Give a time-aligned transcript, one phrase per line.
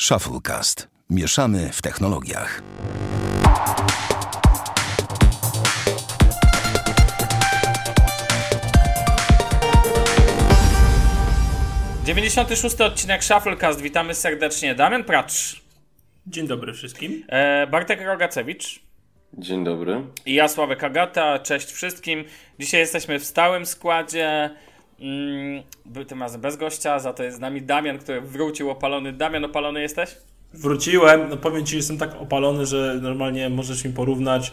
[0.00, 0.88] Shufflecast.
[1.10, 2.62] Mieszamy w technologiach.
[12.04, 13.80] Dziewięćdziesiąty szósty odcinek Shufflecast.
[13.80, 14.74] Witamy serdecznie.
[14.74, 15.62] Damian Pracz,
[16.26, 17.24] Dzień dobry wszystkim.
[17.28, 18.80] e, Bartek Rogacewicz
[19.38, 20.02] Dzień dobry.
[20.26, 21.38] i ja, Sławek Agata.
[21.38, 22.24] Cześć wszystkim.
[22.60, 24.50] Dzisiaj jesteśmy w stałym składzie.
[25.00, 29.12] Mm, był tym razem bez gościa, za to jest z nami Damian, który wrócił opalony.
[29.12, 30.16] Damian, opalony jesteś?
[30.54, 34.52] Wróciłem, no powiem Ci, jestem tak opalony, że normalnie możesz mi porównać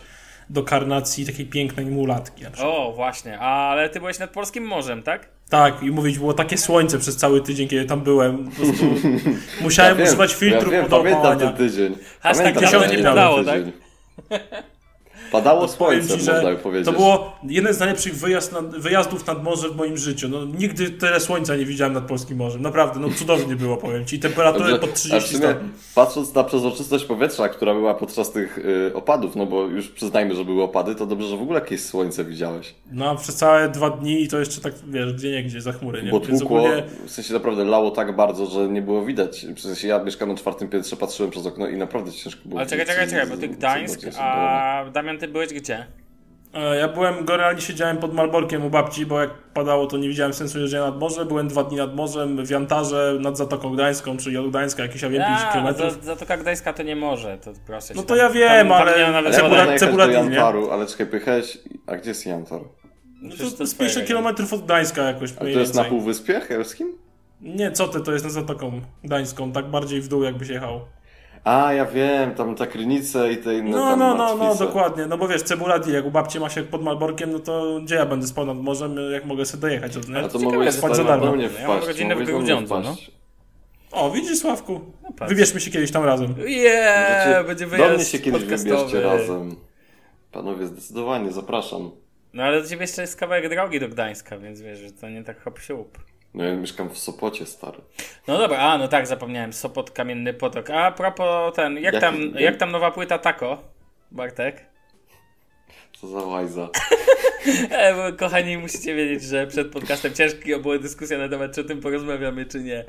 [0.49, 2.45] do karnacji takiej pięknej mulatki.
[2.63, 3.39] O, właśnie.
[3.39, 5.27] Ale ty byłeś nad Polskim Morzem, tak?
[5.49, 8.49] Tak, i mówić, było takie słońce przez cały tydzień, kiedy tam byłem.
[8.49, 8.85] Po prostu
[9.61, 11.95] musiałem wiem, używać filtru ja wiem, do pamiętam ten tydzień.
[12.19, 13.61] Hashtag Pamiętam dziesiąty ten nie padało, tak?
[15.33, 16.85] Padało Powiem słońce, Ci, można że by powiedzieć.
[16.85, 20.29] to było jeden z najlepszych wyjazd nad, wyjazdów nad morze w moim życiu.
[20.29, 22.61] No, nigdy tyle słońca nie widziałem nad Polskim Morzem.
[22.61, 24.19] Naprawdę, no cudownie było, powiem Ci.
[24.19, 25.69] Temperatury Dobrze, pod a w 30 sumie, stopni.
[25.95, 30.45] patrząc na przezroczystość powietrza, która była podczas tych y, opadów, no bo już przyznajmy, że
[30.45, 32.73] były opady, to dobrze, że w ogóle jakieś słońce widziałeś.
[32.91, 36.03] No, przez całe dwa dni i to jeszcze tak, wiesz, gdzie nie gdzie za chmury,
[36.03, 36.11] nie?
[36.11, 39.45] Bo tłukło, ogólnie- w sensie naprawdę lało tak bardzo, że nie było widać.
[39.55, 42.69] W sensie ja mieszkam na czwartym piętrze, patrzyłem przez okno i naprawdę ciężko było Ale
[42.69, 45.85] czekaj, czekaj, czekaj, bo ty Gdańsk, a Damian, ty byłeś gdzie?
[46.53, 50.33] E, Ja byłem, generalnie siedziałem pod Malborkiem u babci, bo jak padało, to nie widziałem
[50.33, 51.25] sensu jeżdżenia nad morze.
[51.25, 55.09] Byłem dwa dni nad morzem, w Jantarze, nad Zatoką Gdańską, czyli od Gdańska jakieś, ja
[55.09, 55.91] wiem, 5 A, km.
[55.91, 58.87] za- Zatoka Gdańska to nie może, to proszę No to tam- ja wiem, tam, tam
[58.87, 60.11] ale- nie ma nawet Cebula- Ale jechać Cebula do?
[60.13, 61.57] Jantaru, ale czekaj, pojechałeś...
[61.87, 62.61] A gdzie jest Jantar?
[63.21, 64.23] No To, jest twoje 50 region.
[64.35, 65.83] km od Gdańska jakoś, A to jest na.
[65.83, 66.87] Półwyspie Helskim?
[67.41, 70.81] Nie, co ty, to jest na Zatoką Gdańską, tak bardziej w dół jakbyś jechał.
[71.43, 75.17] A, ja wiem, tam ta krynica i te inne No, no, no, no, dokładnie, no
[75.17, 78.27] bo wiesz, Cebuladi, jak u babci ma się pod Malborkiem, no to gdzie ja będę
[78.27, 81.03] spał nad morzem, jak mogę sobie dojechać od A to Ciekawe, mogłeś jest spać za
[81.03, 81.25] darmo.
[81.25, 81.87] do mnie Ja mam wpaść.
[81.87, 83.11] rodzinę w do Grudziądzu, wpaść.
[83.91, 84.79] O, widzisz Sławku,
[85.17, 85.29] patrz.
[85.33, 86.35] wybierzmy się kiedyś tam razem.
[86.47, 88.75] Yeah, Możecie- będzie Do wyjazd mnie się kiedyś podcastowy.
[88.75, 89.55] wybierzcie razem.
[90.31, 91.91] Panowie, zdecydowanie, zapraszam.
[92.33, 95.23] No ale do ciebie jeszcze jest kawałek drogi do Gdańska, więc wiesz, że to nie
[95.23, 95.97] tak hop siup.
[96.33, 97.77] No ja mieszkam w Sopocie, stary.
[98.27, 100.69] No dobra, a no tak, zapomniałem, Sopot, Kamienny Potok.
[100.69, 103.63] A propos ten, jak, Jaki- tam, jak- jak tam nowa płyta Tako,
[104.11, 104.65] Bartek?
[105.99, 106.69] Co za łajza.
[107.69, 111.63] E, bo kochani, musicie wiedzieć, że przed podcastem ciężko była dyskusja na temat, czy o
[111.63, 112.85] tym porozmawiamy, czy nie.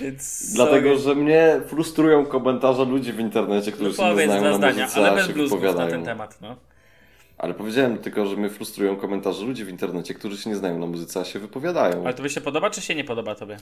[0.00, 1.02] Więc Dlatego, sorry.
[1.02, 5.00] że mnie frustrują komentarze ludzi w internecie, którzy No się nie znają na zdania, muzyce,
[5.00, 6.56] ale bez się na ten temat, no.
[7.38, 10.86] Ale powiedziałem tylko, że mnie frustrują komentarze ludzi w internecie, którzy się nie znają na
[10.86, 12.04] muzyce, a się wypowiadają.
[12.04, 13.56] Ale to by się podoba, czy się nie podoba tobie?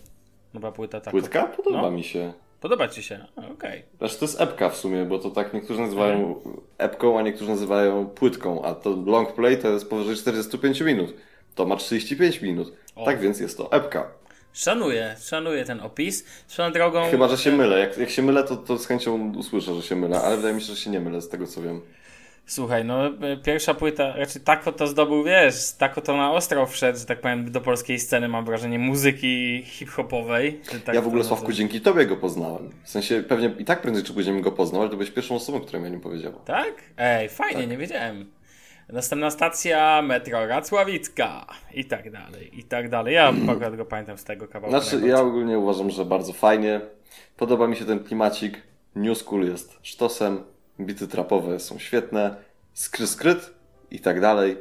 [0.54, 1.10] Nowa płyta Tako.
[1.10, 1.44] Płytka?
[1.44, 1.90] Podoba No.
[1.90, 2.32] mi się.
[2.60, 3.26] Podoba ci się?
[3.36, 3.82] A, Okej.
[3.98, 6.40] Znaczy to jest epka w sumie, bo to tak niektórzy nazywają
[6.78, 11.14] epką, a niektórzy nazywają płytką, a to long play to jest powyżej 45 minut.
[11.54, 12.72] To ma 35 minut.
[12.96, 13.04] O.
[13.04, 14.06] Tak więc jest to epka.
[14.52, 16.24] Szanuję, szanuję ten opis.
[16.46, 17.10] Swoją drogą...
[17.10, 17.78] Chyba, że się mylę.
[17.78, 20.60] Jak, jak się mylę, to, to z chęcią usłyszę, że się mylę, ale wydaje mi
[20.60, 21.80] się, że się nie mylę z tego co wiem.
[22.46, 22.96] Słuchaj, no
[23.44, 27.52] pierwsza płyta, raczej Tako to zdobył, wiesz, Tako to na ostro wszedł, że tak powiem,
[27.52, 30.60] do polskiej sceny, mam wrażenie, muzyki hip-hopowej.
[30.84, 32.70] Tak ja w ogóle to Sławku dzięki tobie go poznałem.
[32.84, 35.60] W sensie pewnie i tak prędzej czy później go poznał, ale to byłeś pierwszą osobą,
[35.60, 36.36] która mi o nim powiedziała.
[36.44, 36.74] Tak?
[36.96, 37.70] Ej, fajnie, Tak.
[37.70, 38.30] nie wiedziałem.
[38.88, 43.14] Następna stacja, metro Racławicka i tak dalej, i tak dalej.
[43.14, 44.80] Ja akurat go pamiętam z tego kawałka.
[44.80, 46.80] Znaczy, ja ogólnie uważam, że bardzo fajnie.
[47.36, 48.62] Podoba mi się ten klimacik.
[48.94, 50.53] New School jest sztosem.
[50.80, 52.36] Bity trapowe są świetne.
[52.72, 53.54] Skry skryt
[53.90, 54.56] i tak dalej.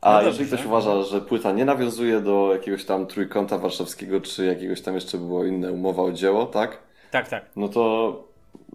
[0.00, 4.46] A No jeżeli ktoś uważa, że płyta nie nawiązuje do jakiegoś tam trójkąta warszawskiego, czy
[4.46, 6.78] jakiegoś tam jeszcze było inne umowa o dzieło, tak?
[7.10, 7.44] Tak, tak.
[7.56, 8.24] No to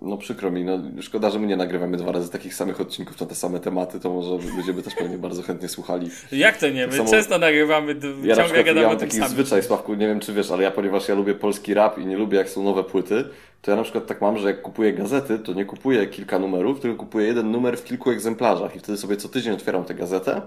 [0.02, 3.28] no przykro mi, no szkoda, że my nie nagrywamy dwa razy takich samych odcinków na
[3.28, 6.10] te same tematy, to może ludzie by też pewnie bardzo chętnie słuchali.
[6.32, 6.88] Jak to nie?
[6.88, 9.30] My samo- często nagrywamy, Ja ciągle gadamy ja mam taki samym.
[9.30, 12.18] zwyczaj, Sławku, nie wiem czy wiesz, ale ja ponieważ ja lubię polski rap i nie
[12.18, 13.24] lubię jak są nowe płyty,
[13.62, 16.80] to ja na przykład tak mam, że jak kupuję gazety, to nie kupuję kilka numerów,
[16.80, 20.42] tylko kupuję jeden numer w kilku egzemplarzach i wtedy sobie co tydzień otwieram tę gazetę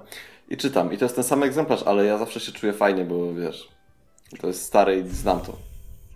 [0.51, 0.93] i czytam.
[0.93, 3.69] I to jest ten sam egzemplarz, ale ja zawsze się czuję fajnie, bo wiesz,
[4.41, 5.53] to jest stare i znam to.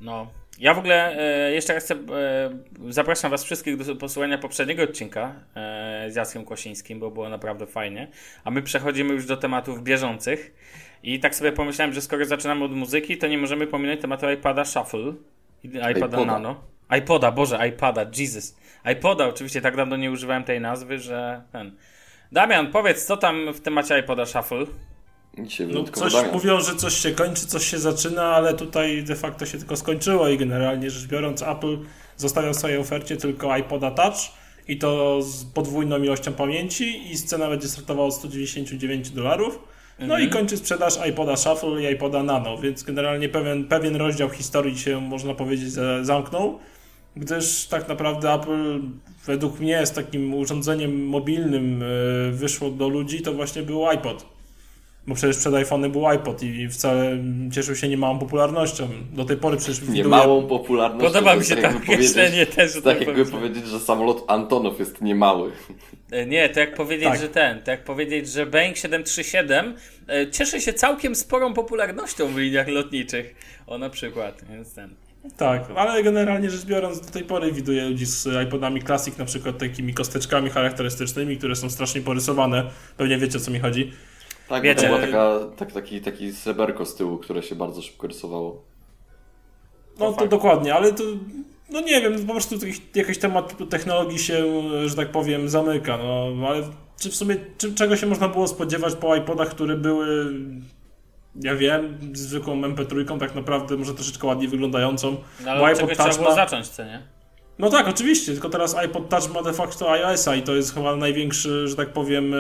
[0.01, 0.27] No.
[0.59, 1.99] Ja w ogóle e, jeszcze raz chcę, e,
[2.89, 8.09] zapraszam Was wszystkich do posłuchania poprzedniego odcinka e, z Jackiem Kosińskim, bo było naprawdę fajnie.
[8.45, 10.55] A my przechodzimy już do tematów bieżących.
[11.03, 14.65] I tak sobie pomyślałem, że skoro zaczynamy od muzyki, to nie możemy pominąć tematu iPada
[14.65, 15.13] Shuffle
[15.65, 16.25] iPada iPoda.
[16.25, 16.61] Nano.
[16.99, 18.57] iPoda, Boże, iPada, Jesus.
[18.93, 21.77] iPoda, oczywiście tak dawno nie używałem tej nazwy, że ten.
[22.33, 24.67] Damian, powiedz, co tam w temacie iPoda Shuffle?
[25.75, 29.59] No coś mówią, że coś się kończy, coś się zaczyna, ale tutaj de facto się
[29.59, 31.79] tylko skończyło i generalnie rzecz biorąc Apple
[32.17, 34.17] zostawia w swojej ofercie tylko iPoda Touch
[34.69, 39.59] i to z podwójną ilością pamięci i cena będzie startowała od 199 dolarów.
[39.99, 44.79] No i kończy sprzedaż iPoda Shuffle i iPoda Nano, więc generalnie pewien, pewien rozdział historii
[44.79, 46.59] się, można powiedzieć, za- zamknął.
[47.17, 48.81] gdyż tak naprawdę Apple
[49.27, 51.87] według mnie z takim urządzeniem mobilnym e,
[52.33, 54.27] wyszło do ludzi, to właśnie był iPod.
[55.07, 57.19] Bo przecież przed iPhone był iPod i wcale
[57.53, 58.89] cieszył się niemałą popularnością.
[59.13, 61.07] Do tej pory przecież Nie widuję- małą popularnością.
[61.07, 64.79] Podoba mi się tak powiedzieć- określenie też, że Tak tak jakby powiedzieć, że samolot Antonov
[64.79, 65.53] jest niemały.
[66.11, 67.21] E, Nie, to jak powiedzieć, Tak.
[67.21, 69.75] że ten, to jak powiedzieć, że Boeing 737
[70.09, 73.35] e, cieszy się całkiem sporą popularnością w liniach lotniczych.
[73.67, 74.95] O na przykład, więc ten.
[75.37, 79.59] Tak, ale generalnie rzecz biorąc, do tej pory widuję ludzi z iPodami Classic, na przykład
[79.59, 82.71] takimi kosteczkami charakterystycznymi, które są strasznie porysowane.
[82.97, 83.93] Pewnie wiecie o co mi chodzi.
[84.49, 85.07] Tak, Wiecie- bo to była
[85.39, 88.63] taka, tak, taki, taki sreberko z tyłu, które się bardzo szybko rysowało.
[89.99, 90.31] No to fakt.
[90.31, 91.03] dokładnie, ale to,
[91.71, 94.45] no nie wiem, po prostu jakiś, jakiś temat technologii się,
[94.87, 95.99] że tak powiem, zamyka.
[95.99, 96.63] No, ale
[97.01, 100.35] czy w sumie, czy, czego się można było spodziewać po iPodach, które były,
[101.43, 105.17] ja wiem, zwykłą MP3, tak naprawdę może troszeczkę ładniej wyglądającą.
[105.45, 107.03] No, ale Bo iPod czegoś trzeba Touch było ma- zacząć, co nie?
[107.59, 110.97] No tak, oczywiście, tylko teraz iPod Touch ma de facto iOS-a i to jest chyba
[110.97, 112.37] największy, że tak powiem, e,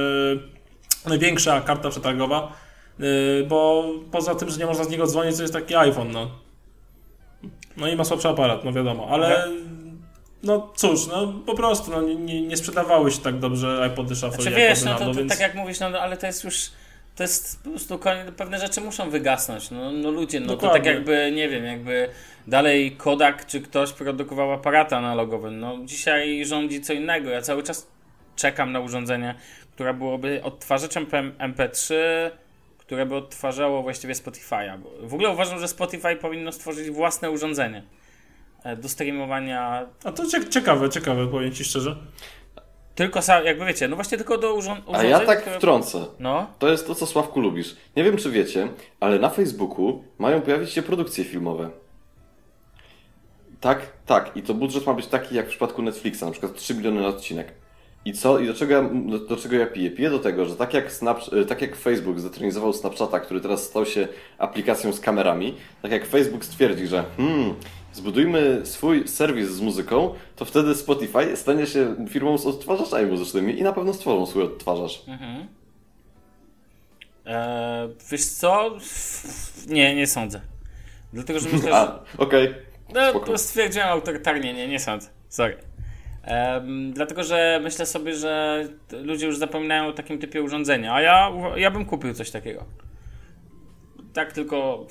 [1.06, 2.52] największa karta przetargowa,
[3.00, 3.02] e,
[3.42, 6.30] bo poza tym, że nie można z niego dzwonić, to jest taki iPhone, no.
[7.76, 9.48] No i ma słabszy aparat, no wiadomo, ale
[10.42, 14.56] no cóż, no po prostu, no nie, nie, sprzedawały się tak dobrze iPody Shuffle Znaczy
[14.56, 15.30] wiesz, iPody no to, to więc...
[15.30, 16.70] tak jak mówisz, no ale to jest już,
[17.16, 18.00] to jest po prostu
[18.36, 20.90] pewne rzeczy muszą wygasnąć, no, no ludzie, no to tak Dokładnie.
[20.90, 22.08] jakby, nie wiem, jakby
[22.46, 27.86] dalej Kodak czy ktoś produkował aparaty analogowe, no dzisiaj rządzi co innego, ja cały czas
[28.36, 29.34] czekam na urządzenie,
[29.74, 31.94] które byłoby odtwarzaczem PM MP3,
[32.78, 34.78] które by odtwarzało właściwie Spotify'a.
[34.78, 37.82] Bo W ogóle uważam, że Spotify powinno stworzyć własne urządzenie
[38.64, 41.96] e, do streamowania A to cie- ciekawe, ciekawe, powiem Ci szczerze.
[42.94, 45.10] tylko, jakby wiecie, no właśnie tylko do urząd- A urządzeń.
[45.10, 46.04] ja tak które- wtrącę.
[46.18, 47.76] No, To jest to, co Sławku lubisz.
[47.96, 48.68] Nie wiem, czy wiecie,
[49.00, 51.70] ale na Facebooku mają pojawić się produkcje filmowe.
[53.60, 54.36] Tak, tak.
[54.36, 57.06] I to budżet ma być taki jak w przypadku Netflixa, na przykład 3 miliony na
[57.08, 57.52] odcinek.
[58.04, 58.38] I co?
[58.38, 59.90] I do czego, ja, do, do czego ja piję?
[59.90, 63.86] Piję do tego, że tak jak, Snap, tak jak Facebook zdetronizował Snapchata, który teraz stał
[63.86, 64.08] się
[64.38, 67.54] aplikacją z kamerami, tak jak Facebook stwierdzi, że hmm,
[67.92, 73.62] zbudujmy swój serwis z muzyką, to wtedy Spotify stanie się firmą z odtwarzaczami muzycznymi i
[73.62, 75.04] na pewno stworzą swój odtwarzacz.
[77.26, 78.70] Eee, wiesz co?
[79.68, 80.40] Nie, nie sądzę.
[81.12, 81.76] Dlatego, że myślę, że...
[81.76, 82.54] A, okej.
[82.94, 83.26] No, spoko.
[83.26, 85.08] to stwierdziłem autorytarnie, nie, nie sądzę.
[85.28, 85.56] Sorry.
[86.92, 91.70] Dlatego, że myślę sobie, że ludzie już zapominają o takim typie urządzenia, a ja, ja
[91.70, 92.64] bym kupił coś takiego.
[94.12, 94.86] Tak tylko...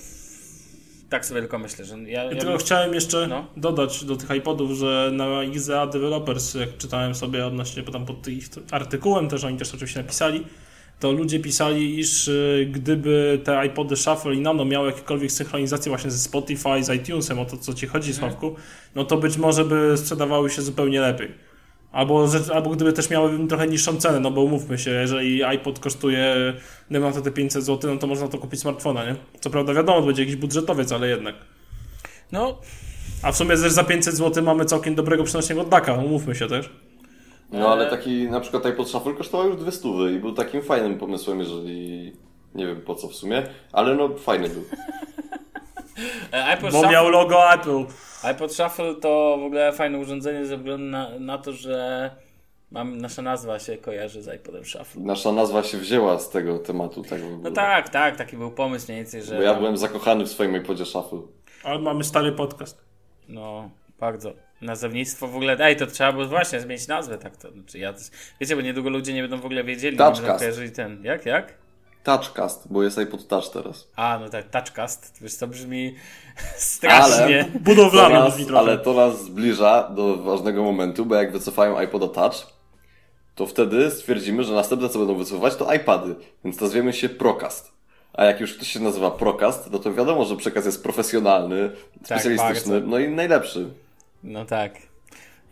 [1.09, 2.23] Tak sobie tylko myślę, że ja...
[2.23, 2.57] Ja tylko bym...
[2.57, 3.45] chciałem jeszcze No.
[3.57, 8.45] dodać do tych iPodów, że na XA Developers, jak czytałem sobie odnośnie tam pod ich
[8.71, 10.45] artykułem, też oni też oczywiście napisali,
[11.01, 16.11] to ludzie pisali, iż y, gdyby te iPody Shuffle i Nano miały jakiekolwiek synchronizację właśnie
[16.11, 18.55] ze Spotify, z iTunesem, o to co ci chodzi, Sławku,
[18.95, 21.31] no to być może by sprzedawały się zupełnie lepiej.
[21.91, 26.53] Albo, albo gdyby też miały trochę niższą cenę, no bo umówmy się, jeżeli iPod kosztuje,
[26.91, 29.15] nie wiem, na te 500 zł, no to można to kupić smartfona, nie?
[29.41, 31.35] Co prawda wiadomo, to będzie jakiś budżetowiec, ale jednak.
[32.31, 32.57] No,
[33.21, 36.69] A w sumie też za 500 zł mamy całkiem dobrego przenośnego daka, umówmy się też.
[37.51, 40.97] No ale taki na przykład iPod Shuffle kosztował już dwie stówy i był takim fajnym
[40.97, 42.13] pomysłem, jeżeli
[42.55, 44.63] nie wiem po co w sumie, ale no fajny był.
[46.33, 46.91] e, iPod Bo Shuffle...
[46.91, 47.85] miał logo Apple.
[48.23, 52.09] iPod Shuffle to w ogóle fajne urządzenie ze względu na, na to, że
[52.71, 55.01] mam, nasza nazwa się kojarzy z iPodem Shuffle.
[55.01, 57.49] Nasza nazwa się wzięła z tego tematu, tak w ogóle.
[57.49, 59.35] No tak, tak, taki był pomysł mniej więcej, że...
[59.35, 61.19] Bo ja byłem zakochany w swoim iPodzie Shuffle.
[61.63, 62.81] Ale mamy stary podcast.
[63.27, 64.33] No, bardzo.
[64.61, 68.03] Nazewnictwo w ogóle, ej, to trzeba było właśnie zmienić nazwę, tak to, znaczy ja też,
[68.39, 70.39] wiecie, bo niedługo ludzie nie będą w ogóle wiedzieli, Touchcast.
[70.39, 71.53] kojarzyli ten, jak, jak?
[72.03, 73.87] Touchcast, bo jest iPod Touch teraz.
[73.95, 75.95] A, no tak, Touchcast, wiesz, to brzmi
[76.55, 77.45] strasznie.
[77.53, 82.47] To Budowlany nas, ale to nas zbliża do ważnego momentu, bo jak wycofają iPoda Touch,
[83.35, 87.71] to wtedy stwierdzimy, że następne co będą wycofywać to iPady, więc nazwiemy się Procast.
[88.13, 91.71] A jak już ktoś się nazywa Procast, no to wiadomo, że przekaz jest profesjonalny,
[92.05, 92.87] specjalistyczny, bardzo.
[92.87, 93.69] no i najlepszy.
[94.23, 94.73] No tak.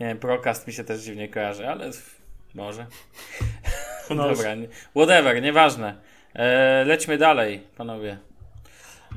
[0.00, 1.90] Nie wiem, Procast mi się też dziwnie kojarzy, ale
[2.54, 2.86] może.
[4.06, 4.28] Knows?
[4.38, 5.94] Dobra, nie, whatever, nieważne.
[6.34, 8.18] E, lećmy dalej, panowie.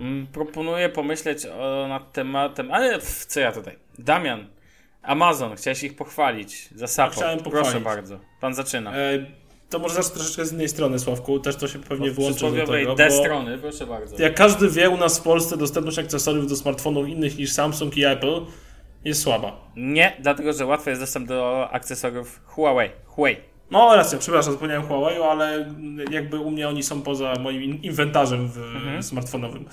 [0.01, 3.75] Mm, Proponuję pomyśleć o, nad tematem, ale co ja tutaj?
[4.00, 4.48] Damian,
[5.01, 7.13] Amazon, chciałeś ich pochwalić za support.
[7.15, 7.83] Chciałem Proszę pochwalić.
[7.83, 8.95] bardzo, pan zaczyna.
[8.98, 9.25] E,
[9.69, 11.39] to może zacznę troszeczkę z innej strony, Sławku.
[11.39, 14.24] Też to się pewnie włączy do tego, D strony, proszę bardzo.
[14.24, 18.05] jak każdy wie, u nas w Polsce dostępność akcesoriów do smartfonów innych niż Samsung i
[18.05, 18.45] Apple
[19.05, 19.72] jest słaba.
[19.75, 22.89] Nie, dlatego że łatwy jest dostęp do akcesoriów Huawei.
[23.05, 23.38] Huawei.
[23.72, 25.74] No racja, przepraszam, zapomniałem Huawei, ale
[26.12, 29.03] jakby u mnie oni są poza moim in- inwentarzem w, Mhm.
[29.03, 29.65] smartfonowym.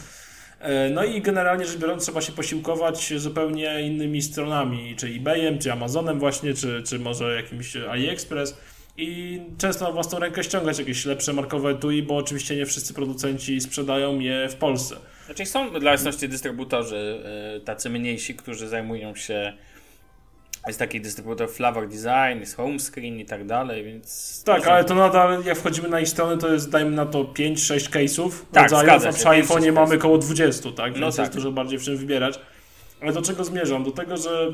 [0.60, 5.72] E, no i generalnie rzecz biorąc trzeba się posiłkować zupełnie innymi stronami, czy eBayem, czy
[5.72, 8.58] Amazonem właśnie, czy, czy może jakimś AliExpress
[8.96, 13.60] i często na własną rękę ściągać jakieś lepsze markowe etui, bo oczywiście nie wszyscy producenci
[13.60, 14.96] sprzedają je w Polsce.
[15.30, 17.22] Znaczy są dla jasności dystrybutorzy
[17.56, 19.52] y, tacy mniejsi, którzy zajmują się
[20.66, 24.42] jest taki dystrybutor Flavor Design, jest home screen i tak dalej, więc...
[24.44, 27.90] Tak, ale to nadal, jak wchodzimy na ich stronę, to jest, dajmy na to 5-6
[27.90, 30.86] case'ów tak, rodzajów, a przy iPhone'ie mamy około 20, tak?
[30.86, 31.34] Więc no jest tak.
[31.34, 32.40] dużo bardziej w czym wybierać.
[33.00, 33.84] Ale do czego zmierzam?
[33.84, 34.52] Do tego, że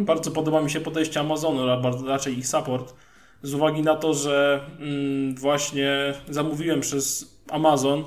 [0.00, 1.66] bardzo podoba mi się podejście Amazonu,
[2.06, 2.94] raczej ich support,
[3.42, 8.04] z uwagi na to, że mm, właśnie zamówiłem przez Amazon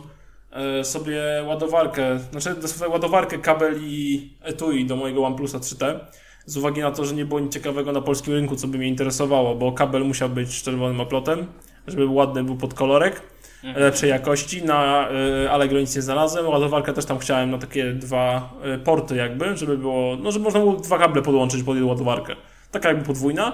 [0.84, 2.56] sobie ładowarkę, znaczy
[2.90, 6.00] ładowarkę kabel i etui do mojego OnePlusa 3T
[6.46, 8.88] z uwagi na to, że nie było nic ciekawego na polskim rynku, co by mnie
[8.88, 11.48] interesowało, bo kabel musiał być z czerwonym oplotem,
[11.88, 13.22] żeby ładny, był pod kolorek,
[13.64, 13.84] mhm.
[13.84, 15.10] lepszej jakości, na
[15.46, 19.58] y, Allegro nic nie znalazłem, ładowarkę też tam chciałem na takie dwa y, porty jakby,
[19.58, 22.36] żeby było, no żeby można było dwa kable podłączyć pod jedną ładowarkę,
[22.72, 23.54] taka jakby podwójna.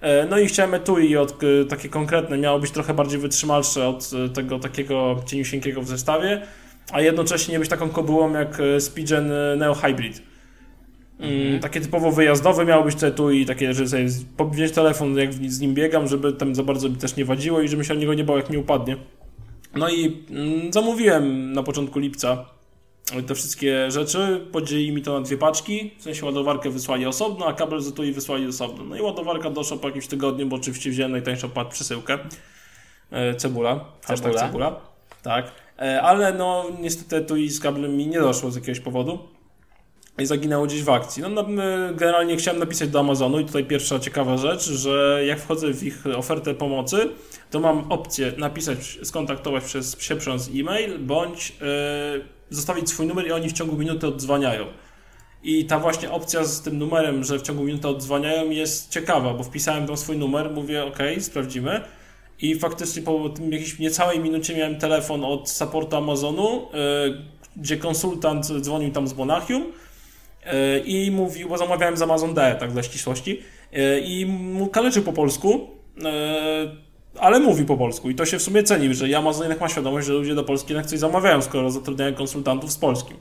[0.00, 4.10] E, no i chciałem etui od, y, takie konkretne, miało być trochę bardziej wytrzymalsze od
[4.34, 6.42] tego takiego cieniusieńkiego w zestawie,
[6.92, 10.22] a jednocześnie nie być taką kobyłą jak Spigen Neo Hybrid.
[11.20, 11.60] Mhm.
[11.60, 14.06] Takie typowo wyjazdowe miało być te tu i takie, że sobie
[14.50, 17.68] wziąć telefon, jak z nim biegam, żeby tam za bardzo mi też nie wadziło i
[17.68, 18.96] żebym się o niego nie bał, jak mi upadnie.
[19.76, 22.44] No i mm, zamówiłem na początku lipca
[23.26, 27.52] te wszystkie rzeczy, podzielili mi to na dwie paczki, w sensie ładowarkę wysłali osobno, a
[27.52, 28.84] kabel z i wysłali osobno.
[28.84, 32.18] No i ładowarka doszła po jakimś tygodniu, bo oczywiście wziąłem najtańszą pad przesyłkę.
[33.10, 34.46] E, cebula, hashtag cebula.
[34.46, 34.80] cebula.
[35.22, 35.52] Tak.
[35.78, 39.18] E, ale no niestety tu i z kablem mi nie doszło z jakiegoś powodu
[40.18, 41.22] i zaginęło gdzieś w akcji.
[41.22, 41.44] No, no,
[41.94, 46.06] generalnie chciałem napisać do Amazonu i tutaj pierwsza ciekawa rzecz, że jak wchodzę w ich
[46.16, 47.08] ofertę pomocy,
[47.50, 53.32] to mam opcję napisać, skontaktować przez, się przez e-mail, bądź yy, zostawić swój numer i
[53.32, 54.66] oni w ciągu minuty odzwaniają.
[55.42, 59.44] I ta właśnie opcja z tym numerem, że w ciągu minuty odzwaniają jest ciekawa, bo
[59.44, 61.80] wpisałem tam swój numer, mówię ok, sprawdzimy.
[62.40, 67.22] I faktycznie po tym jakiejś niecałej minucie miałem telefon od supportu Amazonu, yy,
[67.56, 69.72] gdzie konsultant dzwonił tam z Monachium
[70.84, 73.42] i mówił, bo zamawiałem z Amazon D, tak dla ścisłości,
[73.72, 75.68] e, i mu kaleczył po polsku,
[76.04, 79.68] e, ale mówi po polsku i to się w sumie ceni, że Amazon jednak ma
[79.68, 83.16] świadomość, że ludzie do Polski jednak coś zamawiają, skoro zatrudniają konsultantów z polskim.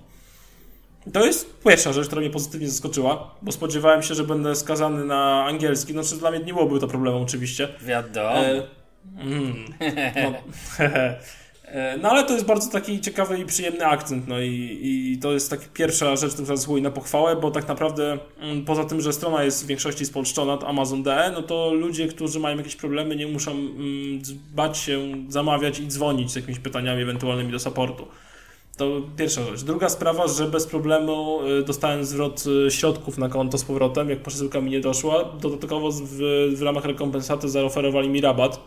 [1.13, 5.45] To jest pierwsza rzecz, która mnie pozytywnie zaskoczyła, bo spodziewałem się, że będę skazany na
[5.45, 5.93] angielski.
[5.93, 7.67] No, czy dla mnie nie byłoby to problemem oczywiście.
[7.81, 8.37] Wiadomo.
[8.37, 8.63] E,
[9.19, 9.65] mm,
[10.15, 10.33] no,
[10.85, 11.19] E,
[12.01, 15.49] no ale to jest bardzo taki ciekawy i przyjemny akcent, no i, i to jest
[15.49, 19.43] taka pierwsza rzecz, która zasługuje na pochwałę, bo tak naprawdę mm, poza tym, że strona
[19.43, 23.51] jest w większości spolszczona, Amazon DE, no to ludzie, którzy mają jakieś problemy, nie muszą
[23.51, 24.21] mm,
[24.55, 28.07] bać się zamawiać i dzwonić z jakimiś pytaniami ewentualnymi do supportu.
[28.77, 29.63] To pierwsza rzecz.
[29.63, 34.19] Druga sprawa, że bez problemu y, dostałem zwrot y, środków na konto z powrotem, jak
[34.19, 35.23] przesyłka mi nie doszła.
[35.41, 36.03] Dodatkowo w,
[36.55, 38.59] w ramach rekompensaty zaoferowali mi rabat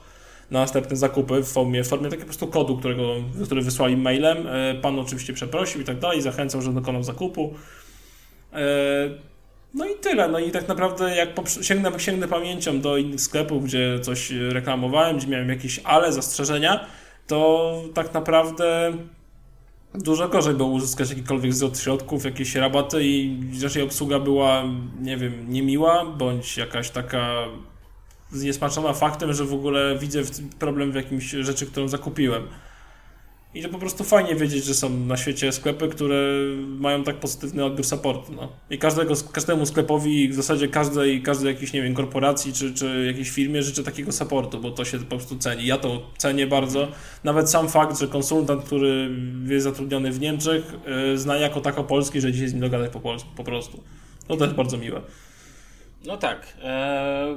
[0.51, 3.15] na następne zakupy w formie, w formie takiego po prostu kodu, którego,
[3.45, 4.47] który wysłali mailem.
[4.47, 7.55] E, pan oczywiście przeprosił i tak dalej, zachęcał, że dokonał zakupu.
[8.53, 8.61] E,
[9.75, 10.29] no i tyle.
[10.29, 11.29] No i tak naprawdę jak
[11.63, 16.87] sięgnę, sięgnę pamięcią do innych sklepów, gdzie coś reklamowałem, gdzie miałem jakieś ale, zastrzeżenia,
[17.27, 18.93] to tak naprawdę
[19.95, 24.65] dużo gorzej było uzyskać jakikolwiek zwrot środków, jakieś rabaty i raczej obsługa była,
[25.01, 27.45] nie wiem, niemiła, bądź jakaś taka
[28.33, 30.23] zniesmaczona faktem, że w ogóle widzę
[30.59, 32.43] problem w jakimś rzeczy, którą zakupiłem.
[33.55, 36.17] I to po prostu fajnie wiedzieć, że są na świecie sklepy, które
[36.67, 38.33] mają tak pozytywny odbiór supportu.
[38.33, 38.53] No.
[38.71, 43.31] I każdego, każdemu sklepowi, w zasadzie każdej, każdej jakiejś, nie wiem, korporacji czy, czy jakiejś
[43.31, 45.67] firmie życzę takiego supportu, bo to się po prostu ceni.
[45.67, 46.89] Ja to cenię bardzo.
[47.25, 49.11] Nawet sam fakt, że konsultant, który
[49.47, 53.01] jest zatrudniony w Niemczech, yy, zna jako tako polski, że dzisiaj z nim dogadać po
[53.01, 53.83] polsku po prostu.
[54.29, 55.01] To też bardzo miłe.
[56.05, 56.57] No tak.
[56.63, 57.35] Eee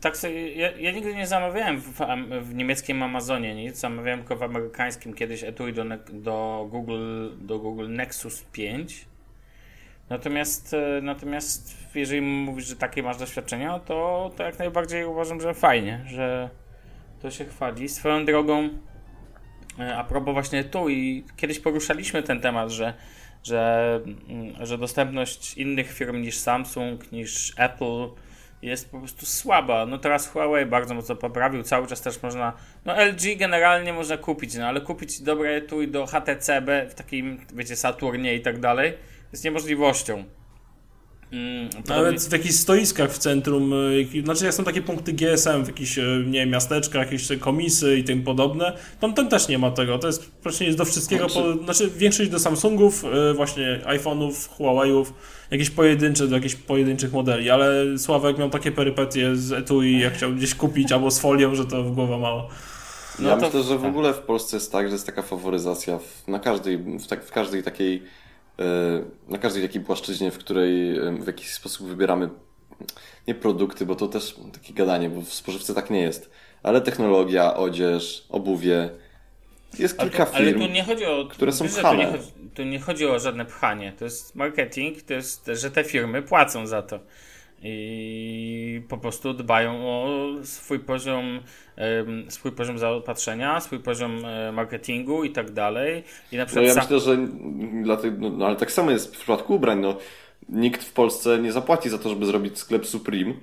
[0.00, 2.00] tak sobie, ja, ja, nigdy nie zamawiałem w,
[2.42, 7.88] w, niemieckim Amazonie nic, zamawiałem tylko w amerykańskim kiedyś etui do, do, Google, do Google
[7.88, 9.06] Nexus 5.
[10.10, 15.54] Natomiast, e, natomiast jeżeli mówisz, że takie masz doświadczenia, to, to jak najbardziej uważam, że
[15.54, 16.50] fajnie, że
[17.22, 17.88] to się chwali.
[17.88, 18.68] Swoją drogą,
[19.78, 22.94] e, a propos właśnie tu i kiedyś poruszaliśmy ten temat, że,
[23.44, 28.08] że, mm, że dostępność innych firm niż Samsung, niż Apple
[28.66, 29.86] jest po prostu słaba.
[29.86, 32.52] No teraz Huawei bardzo mocno poprawił, cały czas też można,
[32.84, 37.40] no LG generalnie można kupić, no ale kupić dobre tu i do HTC w takim,
[37.54, 38.94] wiecie, Saturnie i tak dalej
[39.32, 40.24] jest niemożliwością.
[41.32, 45.66] Mm, Nawet w jakichś stoiskach w centrum, y, znaczy jak są takie punkty GSM w
[45.66, 49.70] jakichś, y, nie wiem, miasteczkach, jakieś komisy i tym podobne, tam, tam też nie ma
[49.70, 53.80] tego, to jest praktycznie jest do wszystkiego, Znaczy- po, znaczy większość do Samsungów, y, właśnie
[53.84, 55.04] iPhone'ów, Huawei'ów,
[55.50, 60.32] jakieś pojedyncze, do jakichś pojedynczych modeli, ale Sławek miał takie perypetie z etui, jak chciał
[60.32, 62.48] gdzieś kupić, albo z folią, że to w głowa mało.
[63.18, 63.90] No ja to- myślę, że w tak.
[63.90, 67.30] ogóle w Polsce jest tak, że jest taka faworyzacja w, na każdej, w, tak, w
[67.32, 68.02] każdej takiej
[69.28, 72.28] na każdej takiej płaszczyźnie, w której e, w jakiś sposób wybieramy
[73.28, 76.30] nie produkty, bo to też takie gadanie, bo w spożywce tak nie jest,
[76.62, 78.90] ale technologia, odzież, obuwie.
[79.78, 80.60] Jest Ale, kilka ale firm.
[80.60, 81.26] tu nie chodzi o.
[81.30, 82.04] które są wiesz, pchane.
[82.04, 83.92] Tu nie, chodzi, tu nie chodzi o żadne pchanie.
[83.98, 87.00] To jest marketing, to jest, że te firmy płacą za to.
[87.62, 90.08] I po prostu dbają o
[90.42, 91.40] swój poziom,
[92.28, 96.04] swój poziom zaopatrzenia, swój poziom e, marketingu i tak dalej.
[96.32, 97.16] I na No przykład ja sa- myślę, że
[97.82, 99.80] dlatego, no, no, ale tak samo jest w przypadku ubrań.
[99.80, 99.96] No,
[100.48, 103.34] nikt w Polsce nie zapłaci za to, żeby zrobić sklep Supreme,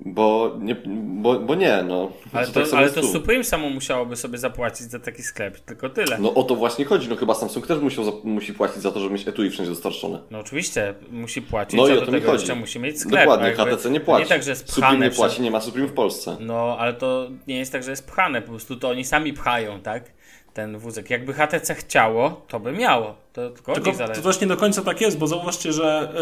[0.00, 2.10] bo nie, bo, bo nie, no.
[2.32, 3.02] ale To tak ale to.
[3.02, 6.18] Supreme samo musiałoby sobie zapłacić za taki sklep, tylko tyle.
[6.20, 7.08] No o to właśnie chodzi.
[7.08, 10.18] No chyba Samsung też musiał, musi płacić za to, żeby mieć etui wszędzie dostarczone.
[10.30, 12.42] No oczywiście, musi płacić, No i o to mi tego chodzi.
[12.42, 13.20] jeszcze musi mieć sklep.
[13.24, 14.22] Dokładnie, jakby- HTC nie płaci.
[14.22, 16.36] Nie tak, że jest Supreme pchane nie przez- płaci, nie ma Supreme w Polsce.
[16.40, 19.80] No, ale to nie jest tak, że jest pchane, po prostu to oni sami pchają,
[19.80, 20.15] tak?
[20.56, 21.10] Ten wózek.
[21.10, 23.14] Jakby HTC chciało, to by miało.
[23.32, 26.12] To tylko Tylko to też nie do końca tak jest, bo zauważcie, że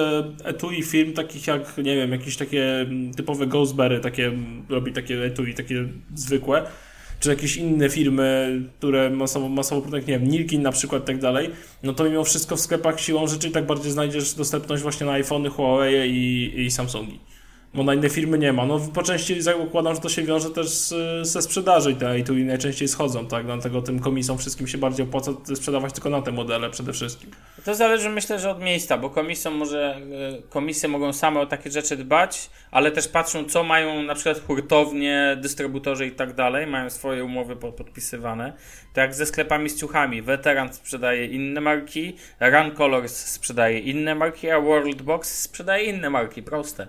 [0.45, 2.87] e, etui firm takich jak, nie wiem, jakieś takie
[3.17, 4.33] typowe Ghostberry, takie
[4.69, 6.63] robi takie etui, takie zwykłe,
[7.21, 11.51] czy jakieś inne firmy, które masowo, masowo produkują, nie wiem, Nilkin na przykład tak dalej,
[11.83, 15.13] no to mimo wszystko w sklepach siłą rzeczy i tak bardziej znajdziesz dostępność właśnie na
[15.13, 17.21] iPhony, Huawei i, i Samsungi.
[17.75, 18.67] Bo na inne firmy nie ma.
[18.67, 20.95] No po części zakładam, że to się wiąże też z,
[21.29, 23.47] ze sprzedaży i te etui najczęściej schodzą, tak?
[23.47, 27.31] Dlatego tym komisom wszystkim się bardziej opłaca sprzedawać tylko na te modele przede wszystkim.
[27.65, 29.97] To zależy myślę, że od miejsca, bo komisją może,
[30.39, 34.41] e, komisje mogą same o takie rzeczy dbać, ale też patrzą, co mają na przykład
[34.47, 38.53] hurtownie, dystrybutorzy i tak dalej, mają swoje umowy po- podpisywane.
[38.93, 40.23] Tak ze sklepami z ciuchami.
[40.23, 46.43] Weteran sprzedaje inne marki, Run Colors sprzedaje inne marki, a World Box sprzedaje inne marki,
[46.43, 46.89] proste.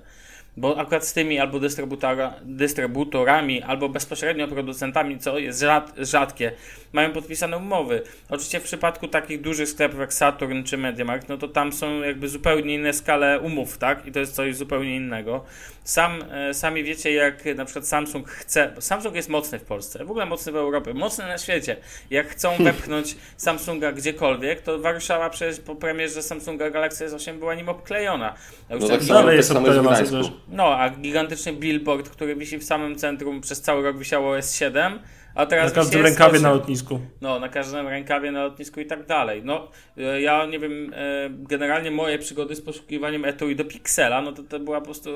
[0.58, 6.52] Bo akurat z tymi albo dystrybutora, dystrybutorami, albo bezpośrednio producentami, co jest rzad, rzadkie,
[6.94, 8.02] mają podpisane umowy.
[8.30, 12.30] Oczywiście w przypadku takich dużych sklepów jak Saturn czy Mediamarkt, no to tam są jakby
[12.30, 14.06] zupełnie inne skale umów, tak?
[14.06, 15.46] I to jest coś zupełnie innego.
[15.86, 20.06] Sam, e, sami wiecie, jak na przykład Samsung chce, bo Samsung jest mocny w Polsce,
[20.06, 21.78] w ogóle mocny w Europie, mocny na świecie.
[22.10, 27.70] Jak chcą wepchnąć Samsunga gdziekolwiek, to Warszawa przecież po premierze Samsunga Galaxy S8 była nim
[27.70, 28.34] obklejona.
[28.70, 30.00] No tak samo, Dalej tak jest w obklejona
[30.48, 35.00] no, a gigantyczny billboard, który wisi w samym centrum, przez cały rok wisiało S7,
[35.36, 36.42] a teraz Na każdym rękawie S8.
[36.42, 37.00] na lotnisku.
[37.22, 39.42] No, na każdym rękawie na lotnisku i tak dalej.
[39.46, 39.68] No,
[39.98, 44.44] e, ja nie wiem, e, generalnie moje przygody z poszukiwaniem etui do Pixela, no to
[44.44, 45.10] to była po prostu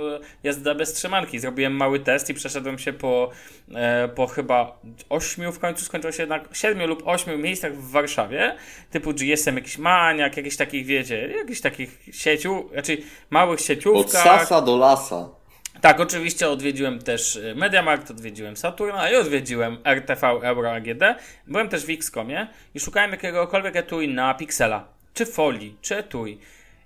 [0.44, 1.40] jazda bez trzymanki.
[1.40, 3.30] Zrobiłem mały test i przeszedłem się po,
[3.76, 4.80] e, po chyba
[5.10, 8.56] ośmiu, w końcu skończyło się na siedmiu lub ośmiu miejscach w Warszawie,
[8.92, 14.24] typu GSM, jakiś maniak, jakichś takich, wiecie, jakichś takich sieciu, raczej małych Od sieciówkach.
[14.24, 15.39] sasa do lasa.
[15.82, 21.04] Tak, oczywiście odwiedziłem też y, Mediamarkt, odwiedziłem Saturna i odwiedziłem RTV Euro AGD.
[21.48, 26.40] Byłem też w Xcomie i szukałem jakiegokolwiek etui na Pixela, czy folii, czy etui.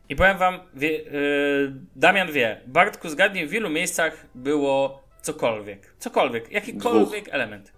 [0.10, 5.94] I powiem wam, wie, yy, Damian wie, Bartku zgadnij, w ilu miejscach było cokolwiek.
[6.00, 7.74] Cokolwiek, jakikolwiek element.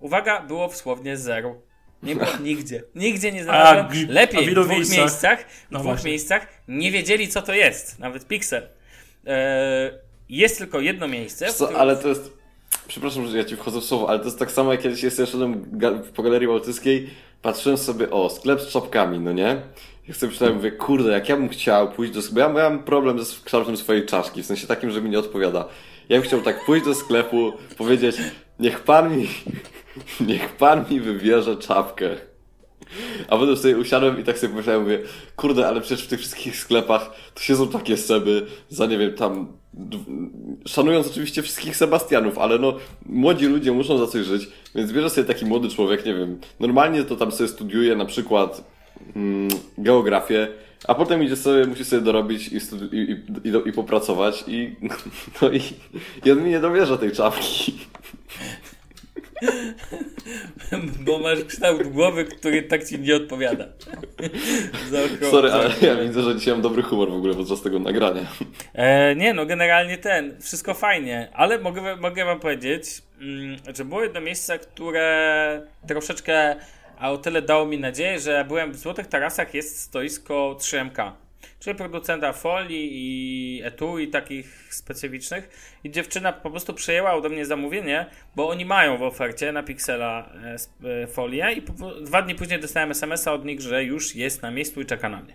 [0.00, 1.54] Uwaga, było słownie zero.
[2.02, 2.82] Nie było nigdzie.
[2.94, 3.86] Nigdzie nie znalazłem.
[3.88, 4.98] gr- Lepiej a w w dwóch miejscach?
[4.98, 5.38] miejscach,
[5.70, 6.10] No w dwóch właśnie.
[6.10, 7.98] miejscach nie wiedzieli, co to jest.
[7.98, 8.68] Nawet Pixel.
[9.26, 11.80] E, jest tylko jedno miejsce, Co, którym...
[11.80, 12.32] ale to jest.
[12.88, 15.26] Przepraszam, że ja ci wchodzę w słowo, ale to jest tak samo jak kiedyś jeszcze
[15.26, 15.80] szedłem
[16.14, 17.10] po galerii bałtyckiej,
[17.42, 19.62] patrzyłem sobie, o, sklep z czapkami, no nie?
[20.08, 23.24] Ja sobie myślałem, mówię, kurde, jak ja bym chciał pójść do sklepu, ja miałem problem
[23.24, 25.68] ze kształtem swojej czaszki, w sensie takim, że mi nie odpowiada.
[26.08, 28.16] Ja bym chciał tak pójść do sklepu, powiedzieć,
[28.58, 29.28] niech pan mi,
[30.28, 32.16] niech pan mi wybierze czapkę.
[33.28, 34.98] A potem sobie usiadłem i tak sobie pomyślałem, mówię,
[35.36, 39.46] kurde, ale przecież w tych wszystkich sklepach to siedzą takie seby za, nie wiem, tam,
[40.66, 42.76] szanując oczywiście wszystkich Sebastianów, ale no,
[43.06, 47.04] młodzi ludzie muszą za coś żyć, więc bierze sobie taki młody człowiek, nie wiem, normalnie
[47.04, 48.64] to tam sobie studiuje na przykład
[49.16, 50.48] mm, geografię,
[50.88, 54.76] a potem idzie sobie, musi sobie dorobić i, studi- i, i, i popracować i,
[55.42, 55.60] no i,
[56.24, 57.72] i on mi nie dowierza tej czapki.
[61.06, 63.64] Bo masz kształt głowy, który tak ci nie odpowiada.
[64.90, 68.26] Zaokrą- Sorry, ale ja widzę, że dzisiaj mam dobry humor w ogóle podczas tego nagrania.
[68.74, 74.02] E, nie, no generalnie ten, wszystko fajnie, ale mogę, mogę wam powiedzieć, mm, że było
[74.02, 76.56] jedno miejsce, które troszeczkę,
[76.98, 81.12] a o tyle dało mi nadzieję, że byłem w Złotych Tarasach, jest stoisko 3MK.
[81.62, 85.48] Czyli producenta folii i etui takich specyficznych
[85.84, 90.32] i dziewczyna po prostu przejęła ode mnie zamówienie, bo oni mają w ofercie na Pixela
[90.82, 94.42] e, e, folię i po, dwa dni później dostałem SMS-a od nich, że już jest
[94.42, 95.34] na miejscu i czeka na mnie.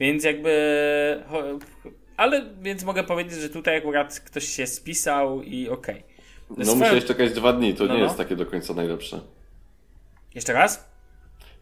[0.00, 0.52] Więc jakby
[2.16, 5.98] ale więc mogę powiedzieć, że tutaj akurat ktoś się spisał i okej.
[5.98, 6.56] Okay.
[6.58, 6.78] No Swoją...
[6.78, 8.04] musiałeś czekać dwa dni, to no, nie no.
[8.04, 9.20] jest takie do końca najlepsze.
[10.34, 10.95] Jeszcze raz?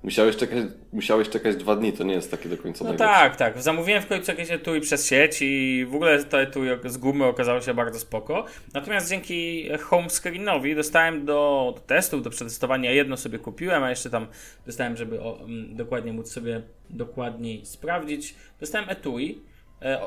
[0.05, 0.59] Musiałeś czekać,
[0.93, 3.15] musiałeś czekać dwa dni, to nie jest takie do końca No najlepsze.
[3.15, 3.63] tak, tak.
[3.63, 7.61] Zamówiłem w końcu jakieś etui przez sieć i w ogóle to etui z gumy okazało
[7.61, 8.45] się bardzo spoko.
[8.75, 12.93] Natomiast dzięki home screenowi dostałem do, do testów, do przetestowania.
[12.93, 14.27] Jedno sobie kupiłem, a jeszcze tam
[14.67, 18.35] dostałem, żeby o, m, mm, dokładnie móc sobie dokładniej sprawdzić.
[18.61, 19.43] Dostałem etui.
[19.83, 20.01] E,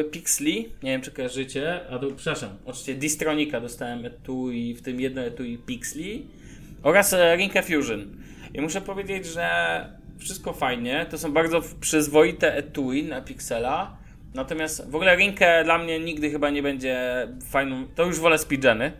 [0.00, 5.00] e, Pixli, nie wiem czy kojarzycie, a to, przepraszam, oczywiście Distronika dostałem etui, w tym
[5.00, 6.26] jedno etui Pixli
[6.82, 8.16] oraz e, Rinka Fusion.
[8.54, 9.86] I muszę powiedzieć, że
[10.18, 11.06] wszystko fajnie.
[11.10, 13.96] To są bardzo przyzwoite etui na Pixela.
[14.34, 17.86] Natomiast w ogóle Rinkę dla mnie nigdy chyba nie będzie fajną.
[17.94, 18.92] To już wolę speedgeny.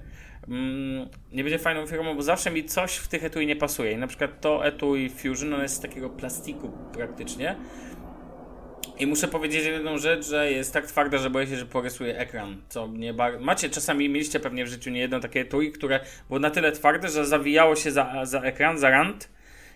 [0.48, 3.92] Mm, nie będzie fajną firmą, bo zawsze mi coś w tych etui nie pasuje.
[3.92, 7.56] I na przykład to etui Fusion, ono jest z takiego plastiku praktycznie.
[8.98, 12.62] I muszę powiedzieć jedną rzecz, że jest tak twarda, że boję się, że porysuje ekran.
[12.68, 13.40] Co mnie bar...
[13.40, 17.08] Macie czasami, mieliście pewnie w życiu nie jedno takie etui, które było na tyle twarde,
[17.08, 19.28] że zawijało się za, za ekran, za rand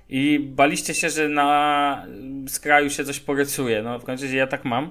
[0.09, 2.07] i baliście się, że na
[2.49, 3.83] skraju się coś porysuje.
[3.83, 4.91] No w końcu ja tak mam.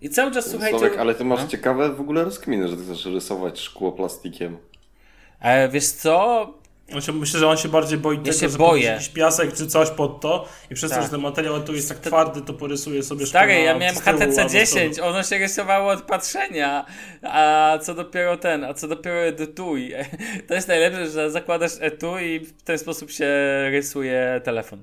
[0.00, 0.78] I cały czas słuchajcie...
[0.78, 1.48] Sławek, ale ty masz no?
[1.48, 4.58] ciekawe w ogóle rozkminy, że ty chcesz rysować szkło plastikiem.
[5.40, 6.54] E, wiesz co?
[6.94, 8.84] Myślę, że on się bardziej boi ja tego, że boję.
[8.84, 10.98] jakiś piasek czy coś pod to i przez tak.
[10.98, 14.46] to, że ten materiał tu jest tak twardy, to porysuje sobie Stary, ja miałem HTC
[14.46, 16.84] 10, ono się rysowało od patrzenia,
[17.22, 19.92] a co dopiero ten, a co dopiero etui.
[20.48, 23.28] To jest najlepsze, że zakładasz etui i w ten sposób się
[23.70, 24.82] rysuje telefon.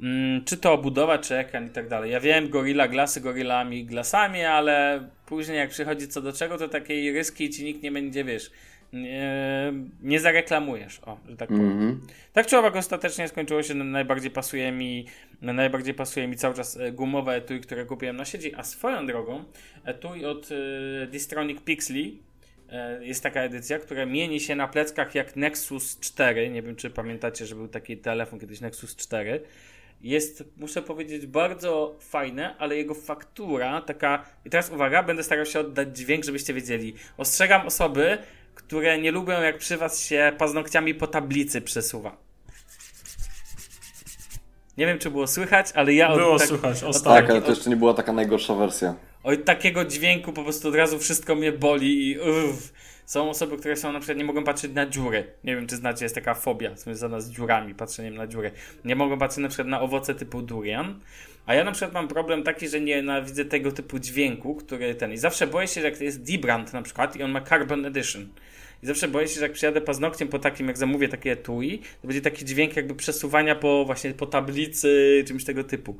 [0.00, 2.12] Mm, czy to obudowa, czy ekran i tak dalej.
[2.12, 7.12] Ja wiem, Gorilla Glasy gorillami glasami, ale później jak przychodzi co do czego, to takiej
[7.12, 8.50] ryski ci nikt nie będzie, wiesz
[8.94, 11.72] nie, nie zareklamujesz, o, że tak powiem.
[11.72, 11.98] Mm -hmm.
[12.32, 15.06] Tak czy owak ostatecznie skończyło się, najbardziej pasuje mi
[15.42, 19.44] najbardziej pasuje mi cały czas e, gumowe etui, które kupiłem na sieci, a swoją drogą
[19.84, 22.18] etui od y, Distronic Pixley
[23.00, 26.90] y, jest taka edycja, która mieni się na pleckach jak Nexus 4, nie wiem czy
[26.90, 29.40] pamiętacie, że był taki telefon kiedyś Nexus 4,
[30.04, 34.24] jest, muszę powiedzieć, bardzo fajne, ale jego faktura taka.
[34.44, 36.94] I teraz uwaga, będę starał się oddać dźwięk, żebyście wiedzieli.
[37.16, 38.18] Ostrzegam osoby,
[38.54, 42.16] które nie lubią, jak przy was się paznokciami po tablicy przesuwa.
[44.76, 46.16] Nie wiem, czy było słychać, ale ja...
[46.16, 47.20] Było tak, słychać, ostatnio.
[47.20, 48.94] Tak, ale to jeszcze nie była taka najgorsza wersja.
[49.22, 52.72] Od takiego dźwięku po prostu od razu wszystko mnie boli i uff.
[53.06, 55.32] Są osoby, które są na przykład nie mogą patrzeć na dziury.
[55.44, 58.50] Nie wiem, czy znacie, jest taka fobia związana z dziurami, patrzeniem na dziury.
[58.84, 61.00] Nie mogą patrzeć na przykład na owoce typu durian.
[61.46, 65.12] A ja na przykład mam problem taki, że nienawidzę tego typu dźwięku, który ten.
[65.12, 67.86] I zawsze boję się, że jak to jest Dibrand na przykład i on ma Carbon
[67.86, 68.28] Edition.
[68.82, 72.08] I zawsze boję się, że jak przyjadę paznokciem po takim, jak zamówię takie etui, to
[72.08, 75.96] będzie taki dźwięk jakby przesuwania po właśnie po tablicy, czymś tego typu.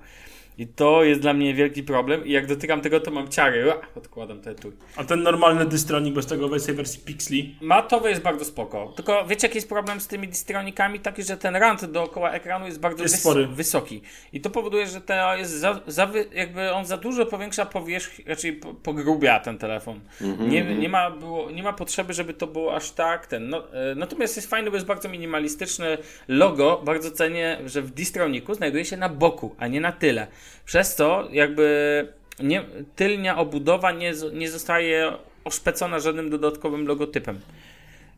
[0.59, 3.67] I to jest dla mnie wielki problem i jak dotykam tego, to mam ciary.
[3.67, 4.73] Ua, odkładam te tu.
[4.97, 7.57] A ten normalny dystronik bez tego wersji wersji Pixli?
[7.61, 8.93] Matowy jest bardzo spoko.
[8.97, 11.01] Tylko wiecie jaki jest problem z tymi dystronikami?
[11.01, 14.03] Taki, że ten rand dookoła ekranu jest bardzo jest wys wysoki.
[14.33, 18.61] I to powoduje, że to jest za, za, jakby on za dużo powiększa powierzchnię, raczej
[18.83, 20.01] pogrubia ten telefon.
[20.21, 20.49] Mm -hmm.
[20.49, 23.49] nie, nie, ma było, nie ma potrzeby, żeby to było aż tak ten.
[23.49, 26.83] No, e, natomiast jest fajny, bo jest bardzo minimalistyczny logo.
[26.85, 30.27] Bardzo cenię, że w distroniku znajduje się na boku, a nie na tyle.
[30.65, 32.09] Przez to jakby
[32.41, 32.65] nie,
[32.97, 35.13] tylnia obudowa nie, nie zostaje
[35.45, 37.41] oszpecona żadnym dodatkowym logotypem.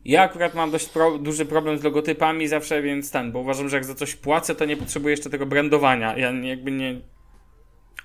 [0.05, 3.77] Ja akurat mam dość pro, duży problem z logotypami zawsze, więc ten, bo uważam, że
[3.77, 6.17] jak za coś płacę, to nie potrzebuję jeszcze tego brandowania.
[6.17, 7.01] Ja jakby nie.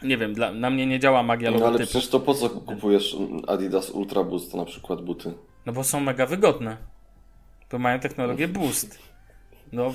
[0.02, 1.78] Nie wiem, dla, na mnie nie działa magia no, logotypu.
[1.78, 5.32] ale przecież to po co kupujesz Adidas Ultra Boost na przykład buty?
[5.66, 6.76] No bo są mega wygodne.
[7.70, 8.98] Bo mają technologię Boost.
[9.72, 9.94] No,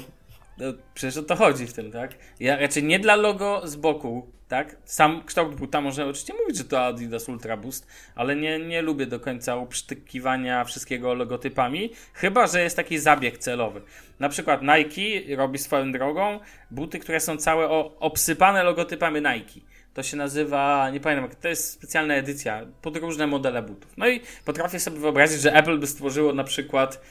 [0.57, 2.11] no przecież o to chodzi w tym, tak?
[2.39, 4.75] Ja raczej nie dla logo z boku tak?
[4.85, 9.05] Sam kształt buta można oczywiście mówić, że to Adidas Ultra Boost, ale nie, nie lubię
[9.05, 13.81] do końca uprztykiwania wszystkiego logotypami, chyba że jest taki zabieg celowy.
[14.19, 16.39] Na przykład Nike robi swoją drogą
[16.71, 19.67] buty, które są całe obsypane logotypami Nike.
[19.93, 23.93] To się nazywa, nie pamiętam, to jest specjalna edycja, podróżne modele butów.
[23.97, 27.01] No i potrafię sobie wyobrazić, że Apple by stworzyło na przykład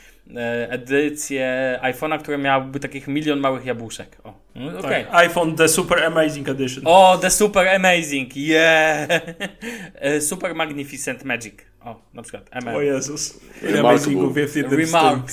[0.68, 4.16] edycję iPhone'a, która miałaby takich milion małych jabłuszek.
[4.24, 5.04] O, no, okay.
[5.04, 6.84] tak, iPhone The Super Amazing Edition.
[6.86, 9.08] O, The Super Amazing, yeah!
[9.94, 11.54] E, Super Magnificent Magic.
[11.86, 12.76] O, na przykład MR.
[12.76, 13.34] O Jezus.
[13.34, 13.90] Ile Remarkable.
[13.90, 14.56] amazingów jest w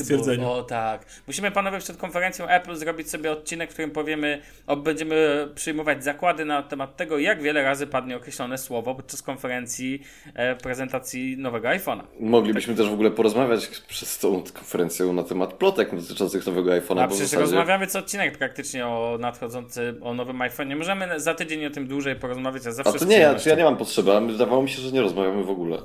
[0.10, 0.44] jednym.
[0.46, 1.06] O tak.
[1.28, 6.46] Musimy panowie przed konferencją Apple zrobić sobie odcinek, w którym powiemy, o, będziemy przyjmować zakłady
[6.46, 10.02] na temat tego, jak wiele razy padnie określone słowo podczas konferencji
[10.34, 12.04] e, prezentacji nowego iPhone'a.
[12.20, 17.00] Moglibyśmy też w ogóle porozmawiać przez tą konferencją na temat plotek dotyczących nowego iPhone'a.
[17.02, 20.76] A przecież zasadzie- rozmawiamy co odcinek praktycznie o nadchodzącym, o nowym iPhone'ie.
[20.76, 23.64] Możemy za tydzień o tym dłużej porozmawiać, a zawsze A to nie, ja, ja nie
[23.64, 25.78] mam potrzeby, ale wydawało mi się, że nie rozmawiamy w ogóle.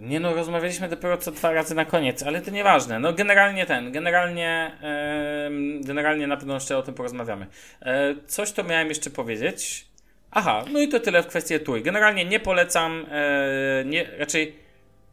[0.00, 2.98] Nie no, rozmawialiśmy dopiero co dwa razy na koniec, ale to nieważne.
[2.98, 4.72] No generalnie ten, generalnie,
[5.46, 7.46] em, generalnie na pewno jeszcze o tym porozmawiamy.
[7.82, 9.86] E, coś to miałem jeszcze powiedzieć.
[10.30, 11.82] Aha, no i to tyle w kwestii etui.
[11.82, 14.64] Generalnie nie polecam, e, nie, raczej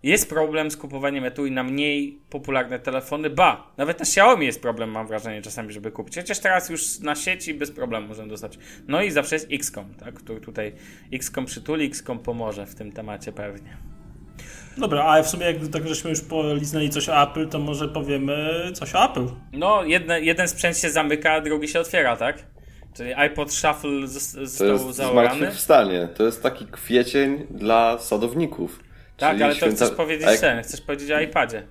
[0.04, 3.30] jest problem z kupowaniem etui na mniej popularne telefony.
[3.30, 6.16] Ba, nawet na Xiaomi jest problem, mam wrażenie czasami, żeby kupić.
[6.16, 8.60] Chociaż teraz już na sieci bez problemu możemy dostać.
[8.88, 10.74] No i zawsze jest XCOM, tak, który tutaj
[11.14, 13.91] XCOM przytuli, XCOM pomoże w tym temacie pewnie.
[14.78, 18.50] Dobra, a w sumie jak tak żeśmy już poliznęli coś o Apple, to może powiemy
[18.74, 19.26] coś o Apple.
[19.54, 22.44] No, jedne, jeden sprzęt się zamyka, a drugi się otwiera, tak?
[22.94, 25.28] Czyli iPod Shuffle zos- To został jest zaorany.
[25.38, 26.08] zmartwychwstanie.
[26.18, 28.80] To jest taki kwiecień dla sadowników.
[29.18, 31.64] Tak, Czyli ale to święta- chcesz powiedzieć jak- ten, chcesz powiedzieć o iPadzie.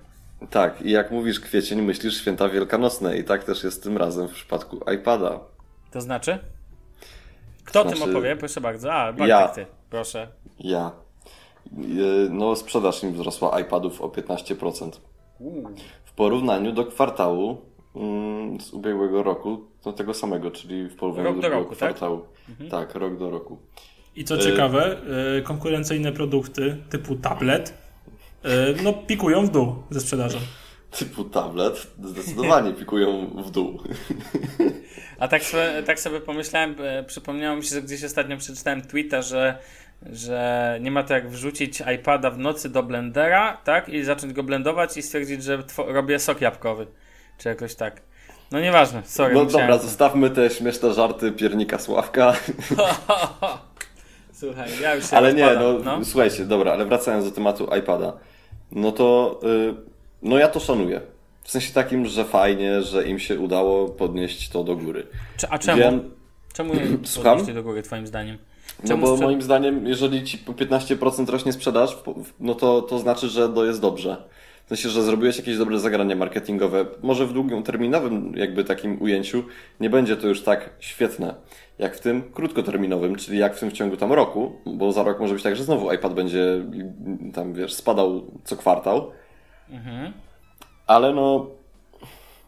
[0.49, 4.31] Tak, i jak mówisz kwiecień, myślisz święta wielkanocne i tak też jest tym razem w
[4.31, 5.39] przypadku iPada.
[5.91, 6.39] To znaczy?
[7.65, 8.35] Kto o tym Znaczy- opowie?
[8.35, 8.93] Proszę bardzo.
[8.93, 9.47] A, Bartek, Ja.
[9.47, 9.65] ty.
[9.89, 10.27] Proszę.
[10.59, 10.91] Ja.
[12.29, 14.91] No, sprzedaż im wzrosła iPadów o 15%.
[16.05, 17.57] W porównaniu do kwartału
[17.95, 21.77] mm, z ubiegłego roku, no tego samego, czyli w porównaniu Rok do roku, tak?
[21.77, 22.21] kwartału.
[22.71, 22.95] Tak?
[22.95, 23.57] rok do roku.
[24.15, 24.97] I co ciekawe,
[25.37, 27.73] y, konkurencyjne produkty typu tablet
[28.45, 30.37] y, no pikują w dół ze sprzedażą.
[30.99, 33.79] Typu tablet zdecydowanie pikują w dół.
[35.21, 39.21] A tak sobie, tak sobie pomyślałem, e, przypomniało mi się, że gdzieś ostatnio przeczytałem tweeta,
[39.21, 39.57] że,
[40.05, 43.89] że nie ma to jak wrzucić iPada w nocy do blendera, tak?
[43.89, 46.87] I zacząć go blendować i stwierdzić, że robię sok jabłkowy.
[47.37, 48.01] Czy jakoś tak.
[48.51, 49.33] No nieważne, sorry.
[49.33, 52.33] No dobra, to- zostawmy te śmieszne żarty piernika Sławka.
[54.33, 58.13] Słuchaj, ja już się Ale nie, rozpadam, no, słuchajcie, dobra, ale wracając do tematu iPada,
[58.71, 59.73] no to y,
[60.21, 61.01] no ja to szanuję.
[61.43, 65.07] W sensie takim, że fajnie, że im się udało podnieść to do góry.
[65.49, 65.77] A czemu?
[65.81, 66.11] Wiem,
[66.53, 67.31] Czemu nie Słucham?
[67.37, 68.37] podnieśli do góry, twoim zdaniem?
[68.89, 71.97] No bo sprze- moim zdaniem, jeżeli ci po 15% rośnie sprzedaż,
[72.39, 74.17] no to, to znaczy, że to jest dobrze.
[74.65, 76.85] W sensie, że zrobiłeś jakieś dobre zagranie marketingowe.
[77.03, 79.43] Może w długoterminowym jakby takim ujęciu
[79.79, 81.35] nie będzie to już tak świetne,
[81.79, 85.19] jak w tym krótkoterminowym, czyli jak w tym w ciągu tam roku, bo za rok
[85.19, 86.65] może być tak, że znowu iPad będzie
[87.33, 89.11] tam, wiesz, spadał co kwartał.
[90.87, 91.47] Ale no,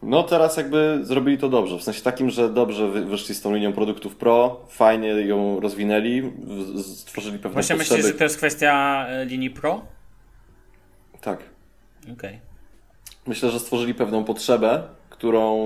[0.04, 1.78] no teraz jakby zrobili to dobrze.
[1.78, 6.32] W sensie takim, że dobrze wy- wyszli z tą linią produktów Pro, fajnie ją rozwinęli,
[6.82, 7.96] stworzyli pewne Właśnie potrzeby.
[7.98, 9.82] myślisz, że to jest kwestia e, linii Pro?
[11.20, 11.38] Tak.
[12.12, 12.38] Okej.
[13.26, 15.56] Myślę, że stworzyli pewną potrzebę, którą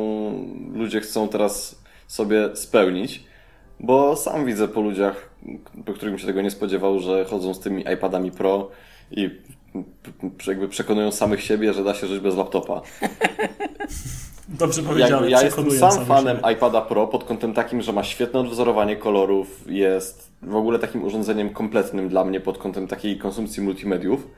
[0.74, 3.24] ludzie chcą teraz sobie spełnić,
[3.80, 5.30] bo sam widzę po ludziach,
[5.86, 8.70] po którym się tego nie spodziewał, że chodzą z tymi iPadami Pro
[9.10, 9.30] i
[10.46, 12.80] jakby przekonują samych siebie, że da się żyć bez laptopa.
[14.48, 16.52] Dobrze powiedziane, Jakby ja jestem sam fanem siebie.
[16.52, 21.50] iPada Pro pod kątem takim, że ma świetne odwzorowanie kolorów, jest w ogóle takim urządzeniem
[21.50, 24.28] kompletnym dla mnie pod kątem takiej konsumpcji multimediów,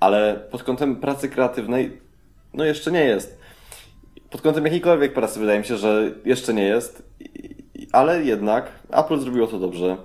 [0.00, 2.00] ale pod kątem pracy kreatywnej
[2.54, 3.38] no jeszcze nie jest.
[4.30, 7.02] Pod kątem jakiejkolwiek pracy wydaje mi się, że jeszcze nie jest,
[7.92, 9.96] ale jednak Apple zrobiło to dobrze.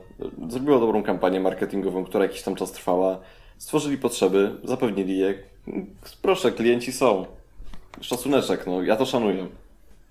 [0.50, 3.20] Zrobiło dobrą kampanię marketingową, która jakiś tam czas trwała.
[3.58, 5.34] Stworzyli potrzeby, zapewnili je.
[6.22, 7.26] Proszę, klienci są.
[8.02, 9.48] Szacuneczek, no ja to szanuję.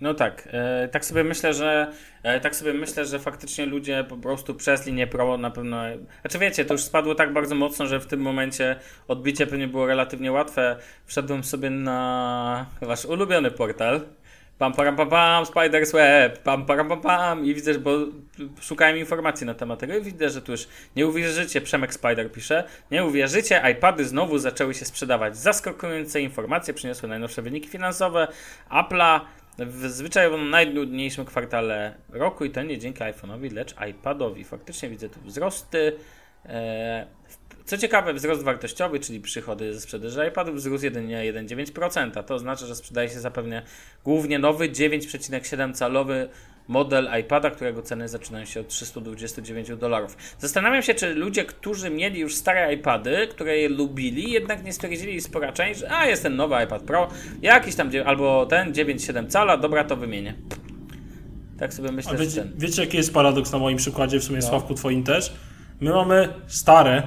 [0.01, 4.17] No tak, e, tak sobie myślę, że e, tak sobie myślę, że faktycznie ludzie po
[4.17, 5.83] prostu przez linię Pro na pewno.
[6.21, 8.77] Znaczy wiecie, to już spadło tak bardzo mocno, że w tym momencie
[9.09, 10.77] odbicie pewnie było relatywnie łatwe.
[11.07, 14.01] Wszedłem sobie na wasz ulubiony portal.
[14.59, 17.91] Pam param pam pam, Spider's Web, pam param pam pam i widzę, bo
[18.61, 22.65] szukałem informacji na temat tego i widzę, że tu już nie uwierzycie, Przemek Spider pisze,
[22.91, 25.37] nie uwierzycie, iPady znowu zaczęły się sprzedawać.
[25.37, 28.29] Zaskakujące informacje przyniosły najnowsze wyniki finansowe
[28.71, 29.21] Apple'a
[29.59, 34.45] w zwyczajowym najnudniejszym kwartale roku i to nie dzięki iPhone'owi, lecz iPadowi.
[34.45, 35.97] Faktycznie widzę tu wzrosty.
[36.47, 37.07] E,
[37.65, 42.25] co ciekawe, wzrost wartościowy, czyli przychody ze sprzedaży iPadów wzrósł jedynie 1,9%.
[42.25, 43.63] To oznacza, że sprzedaje się zapewne
[44.05, 46.29] głównie nowy 9,7 calowy
[46.69, 50.17] model iPada, którego ceny zaczynają się od 329 dolarów.
[50.39, 55.21] Zastanawiam się, czy ludzie, którzy mieli już stare iPady, które je lubili, jednak nie stwierdzili
[55.21, 57.09] spora część, że a jest ten nowy iPad Pro,
[57.43, 60.35] jakiś tam, albo ten 9,7 cala, dobra, to wymienię.
[61.59, 62.53] Tak sobie A myślę, że wiecie, ten.
[62.57, 64.49] wiecie, jaki jest paradoks na moim przykładzie, w sumie No.
[64.49, 65.33] Sławku twoim też?
[65.81, 67.03] My mamy stare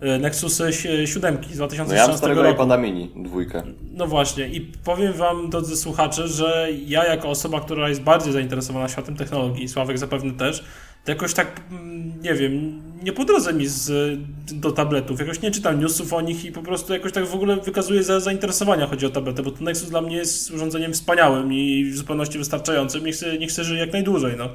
[0.00, 2.54] e, Nexusy 7 z No ja mam 2016 starego roku.
[2.54, 3.62] iPada mini, dwójkę.
[3.92, 8.88] No właśnie i powiem wam, drodzy słuchacze, że ja jako osoba, która jest bardziej zainteresowana
[8.88, 10.64] światem technologii, Sławek zapewne też,
[11.04, 14.18] to jakoś tak, mm, nie wiem, nie po drodze mi z,
[14.52, 17.56] do tabletów, jakoś nie czytam newsów o nich i po prostu jakoś tak w ogóle
[17.56, 21.84] wykazuje za, zainteresowania chodzi o tabletę, bo ten Nexus dla mnie jest urządzeniem wspaniałym i
[21.84, 24.48] w zupełności wystarczającym i chcę, nie chcę żyć jak najdłużej, no.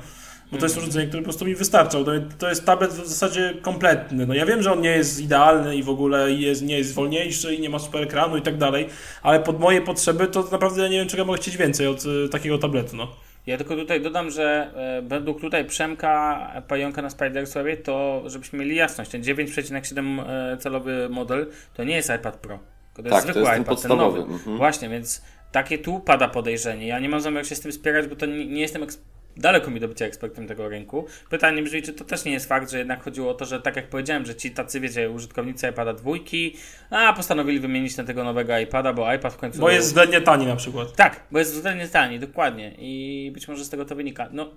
[0.51, 2.03] Bo to jest urządzenie, które po prostu mi wystarczał.
[2.03, 4.25] To, to jest tablet w zasadzie kompletny.
[4.25, 7.55] No ja wiem, że on nie jest idealny i w ogóle jest, nie jest wolniejszy
[7.55, 8.87] i nie ma super ekranu i tak dalej,
[9.23, 12.29] ale pod moje potrzeby to naprawdę ja nie wiem, czego mogę chcieć więcej od y,
[12.29, 13.07] takiego tabletu, no.
[13.47, 18.75] Ja tylko tutaj dodam, że e, według tutaj Przemka Pająka na Spidersławie, to żebyśmy mieli
[18.75, 20.21] jasność, ten 9,7
[20.53, 22.59] e, calowy model to nie jest iPad Pro.
[22.95, 24.33] To Tak, jest to zwykły jest ten iPad, podstawowy, ten nowy.
[24.33, 24.57] mhm.
[24.57, 26.87] Właśnie, więc takie tu pada podejrzenie.
[26.87, 28.99] Ja nie mam zamiaru się z tym spierać, bo to nie, nie jestem eks-
[29.41, 31.07] daleko mi do bycia ekspertem tego rynku.
[31.29, 33.75] Pytanie brzmi, czy to też nie jest fakt, że jednak chodziło o to, że tak
[33.75, 36.55] jak powiedziałem, że ci tacy, wiecie, użytkownicy iPada dwójki,
[36.89, 39.59] a postanowili wymienić na tego nowego iPada, bo iPad w końcu...
[39.59, 40.95] Bo jest względnie tani na przykład.
[40.95, 42.75] Tak, bo jest względnie tani, dokładnie.
[42.77, 44.29] I być może z tego to wynika.
[44.31, 44.51] No,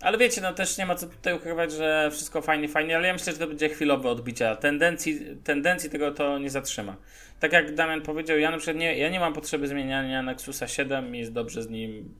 [0.00, 3.12] ale wiecie, no też nie ma co tutaj ukrywać, że wszystko fajnie, fajnie, ale ja
[3.12, 4.56] myślę, że to będzie chwilowe odbicie.
[4.60, 6.96] Tendencji, tendencji tego to nie zatrzyma.
[7.40, 11.16] Tak jak Damian powiedział, ja na przykład nie, ja nie mam potrzeby zmieniania Nexusa 7
[11.16, 12.14] i jest dobrze z nim.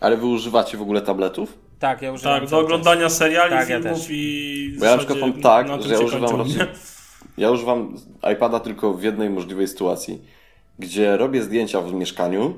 [0.00, 1.58] Ale wy używacie w ogóle tabletów?
[1.78, 2.66] Tak, ja używam Tak, do cały czas.
[2.72, 4.08] oglądania seriali, Tak, ja filmów też.
[4.10, 6.66] i Bo ja na przykład mam tak, że ja używam raczej-?
[7.38, 7.96] Ja używam
[8.32, 10.22] iPada tylko w jednej możliwej sytuacji,
[10.78, 12.54] gdzie robię zdjęcia w mieszkaniu,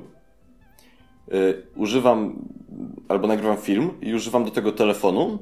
[1.33, 2.35] y, używam
[3.07, 5.39] albo nagrywam film i używam do tego telefonu,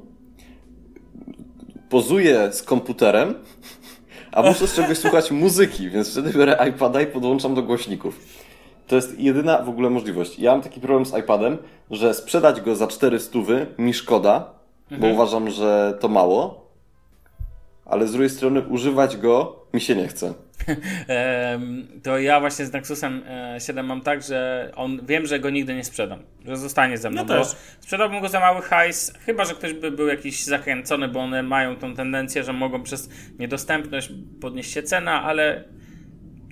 [1.89, 3.33] pozuję z komputerem,
[4.31, 8.19] a muszę z czegoś słuchać muzyki, więc wtedy biorę iPada i podłączam do głośników.
[8.87, 10.39] To jest jedyna w ogóle możliwość.
[10.39, 11.57] Ja mam taki problem z iPadem,
[11.91, 13.39] że sprzedać go za 400
[13.77, 14.53] mi szkoda,
[14.99, 16.67] bo uważam, że to mało,
[17.85, 20.33] ale z drugiej strony używać go mi się nie chce.
[22.03, 25.75] To ja właśnie z Nexusem e, 7 mam tak, że on wiem, że go nigdy
[25.75, 27.25] nie sprzedam, że zostanie ze mną.
[27.25, 27.47] Bo też.
[27.79, 31.75] sprzedałbym go za mały hajs, chyba że ktoś by był jakiś zakręcony, bo one mają
[31.75, 35.63] tą tendencję, że mogą przez niedostępność podnieść się cena, ale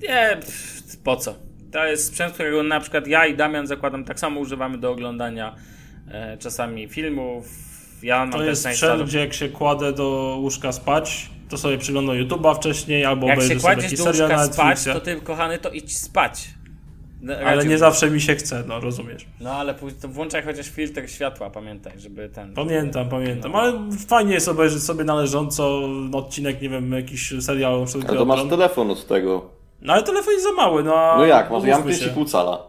[0.01, 1.35] nie, pff, po co?
[1.75, 5.55] To jest sprzęt, którego na przykład ja i Damian zakładam tak samo używamy do oglądania
[6.11, 7.45] e, czasami filmów.
[8.03, 12.15] Ja mam To jest sprzęt, gdzie jak się kładę do łóżka spać, to sobie przyglądam
[12.15, 14.99] YouTube'a wcześniej, albo Jak się obejrzę sobie kładziesz jakiś do serial na łóżka spać, to
[14.99, 16.47] ty, kochany, to idź spać.
[17.21, 17.69] No, Ale radziłbym.
[17.69, 19.25] nie zawsze mi się chce, no rozumiesz.
[19.41, 22.53] No ale później to włączaj chociaż filtr światła, pamiętaj, żeby ten.
[22.53, 23.59] Pamiętam, pamiętam, No.
[23.59, 23.73] ale
[24.07, 27.33] fajnie jest obejrzeć sobie należąco odcinek, nie wiem, jakiś
[27.85, 29.54] przykład Ale to masz telefon od tego.
[29.81, 32.05] No ale telefon jest za mały, no No jak, masz, ja mam się.
[32.05, 32.59] 5,5 cala.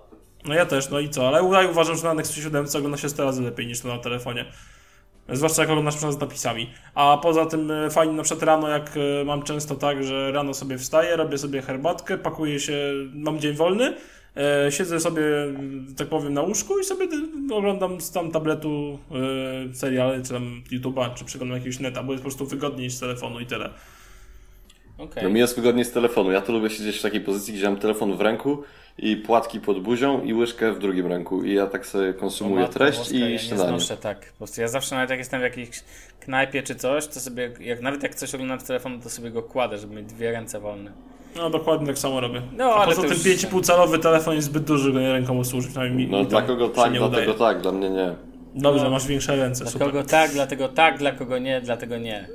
[0.44, 3.08] No ja też, no i co, ale ja uważam, że na Nexus 7 ogląda się
[3.08, 4.44] 100 razy lepiej niż to na telefonie.
[5.28, 6.70] Zwłaszcza jak oglądasz na przykład z napisami.
[6.94, 8.90] A poza tym e, fajnie na przykład rano, jak
[9.20, 12.78] e, mam często tak, że rano sobie wstaję, robię sobie herbatkę, pakuję się,
[13.14, 13.94] mam dzień wolny,
[14.36, 17.04] e, siedzę sobie, m, tak powiem, na łóżku i sobie
[17.50, 18.98] e, oglądam z tam tabletu
[19.70, 23.00] e, seriale, czy tam YouTube'a, czy przeglądam jakiegoś neta, bo jest po prostu wygodniej z
[23.00, 23.70] telefonu i tyle.
[24.98, 25.22] Okej.
[25.22, 26.30] No mi jest wygodniej z telefonu.
[26.32, 28.62] Ja to lubię siedzieć w takiej pozycji, gdzie mam telefon w ręku
[28.98, 31.42] i płatki pod buzią i łyżkę w drugim ręku.
[31.44, 33.68] I ja tak sobie konsumuję matko treść boska, i ja nie śniadanie.
[33.68, 34.18] znoszę tak.
[34.32, 35.68] Po prostu ja zawsze nawet jak jestem w jakiejś
[36.20, 39.42] knajpie czy coś, to sobie, jak nawet jak coś oglądam w telefonu, to sobie go
[39.42, 40.92] kładę, żeby mieć dwie ręce wolne.
[41.36, 42.42] No dokładnie tak samo robię.
[42.56, 45.38] No, A ale poza to tym już- 5,5 calowy telefon jest zbyt duży, by ręką
[45.38, 45.70] usłużyć.
[45.70, 47.38] przynajmniej mi- No mi dla kogo tak, nie dlatego udaje.
[47.54, 48.14] tak, dla mnie nie.
[48.54, 48.90] Dobrze, No.
[48.90, 49.86] masz większe ręce, Dla super.
[49.86, 52.28] kogo tak, dlatego tak, dla kogo nie, dlatego nie.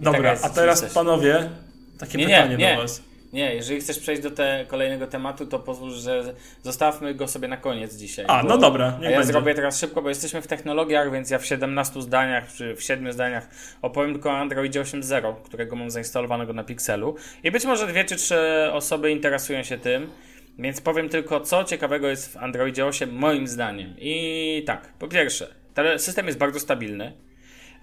[0.00, 1.48] I Dobra, a teraz panowie,
[1.98, 2.74] takie Nie, nie, pytanie nie.
[2.76, 3.02] do was.
[3.32, 7.56] Nie, jeżeli chcesz przejść do te kolejnego tematu, to pozwól, że zostawmy go sobie na
[7.56, 8.24] koniec dzisiaj.
[8.28, 9.32] A, bo- no dobra, A niech ja będzie.
[9.32, 13.12] zrobię teraz szybko, bo jesteśmy w technologiach, więc ja w 17 zdaniach, czy w 7
[13.12, 13.48] zdaniach
[13.82, 17.16] opowiem tylko o Androidzie 8.0, którego mam zainstalowanego na Pixelu.
[17.44, 18.38] I być może dwie czy trzy
[18.72, 20.10] osoby interesują się tym,
[20.58, 23.94] więc powiem tylko, co ciekawego jest w Androidzie 8 moim zdaniem.
[23.98, 25.54] I tak, po pierwsze,
[25.96, 27.12] system jest bardzo stabilny.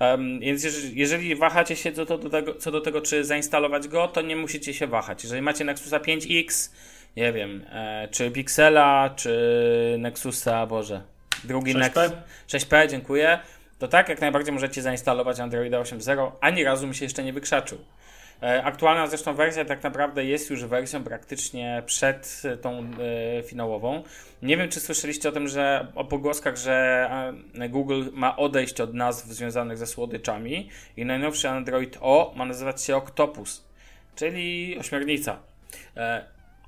[0.01, 3.87] Em, więc jeżeli, jeżeli wahacie się co do, do tego, co do tego, czy zainstalować
[3.87, 5.23] go, to nie musicie się wahać.
[5.23, 6.71] Jeżeli macie Nexusa 5X,
[7.17, 11.01] nie wiem, e, czy Pixela, czy Nexusa, Boże,
[11.43, 11.79] drugi 6P?
[11.79, 12.11] Nexus
[12.47, 13.39] 6P, dziękuję,
[13.79, 16.31] to tak jak najbardziej możecie zainstalować Androida 8.0.
[16.41, 17.77] Ani razu mi się jeszcze nie wykrzaczył.
[18.41, 24.03] E, Aktualna zresztą wersja tak naprawdę jest już wersją praktycznie przed e, tą e, finałową.
[24.41, 27.09] Nie wiem, czy słyszeliście o tym, że o pogłoskach, że
[27.69, 32.95] Google ma odejść od nazw związanych ze słodyczami i najnowszy Android O ma nazywać się
[32.95, 33.65] Octopus,
[34.15, 35.39] czyli ośmiornica.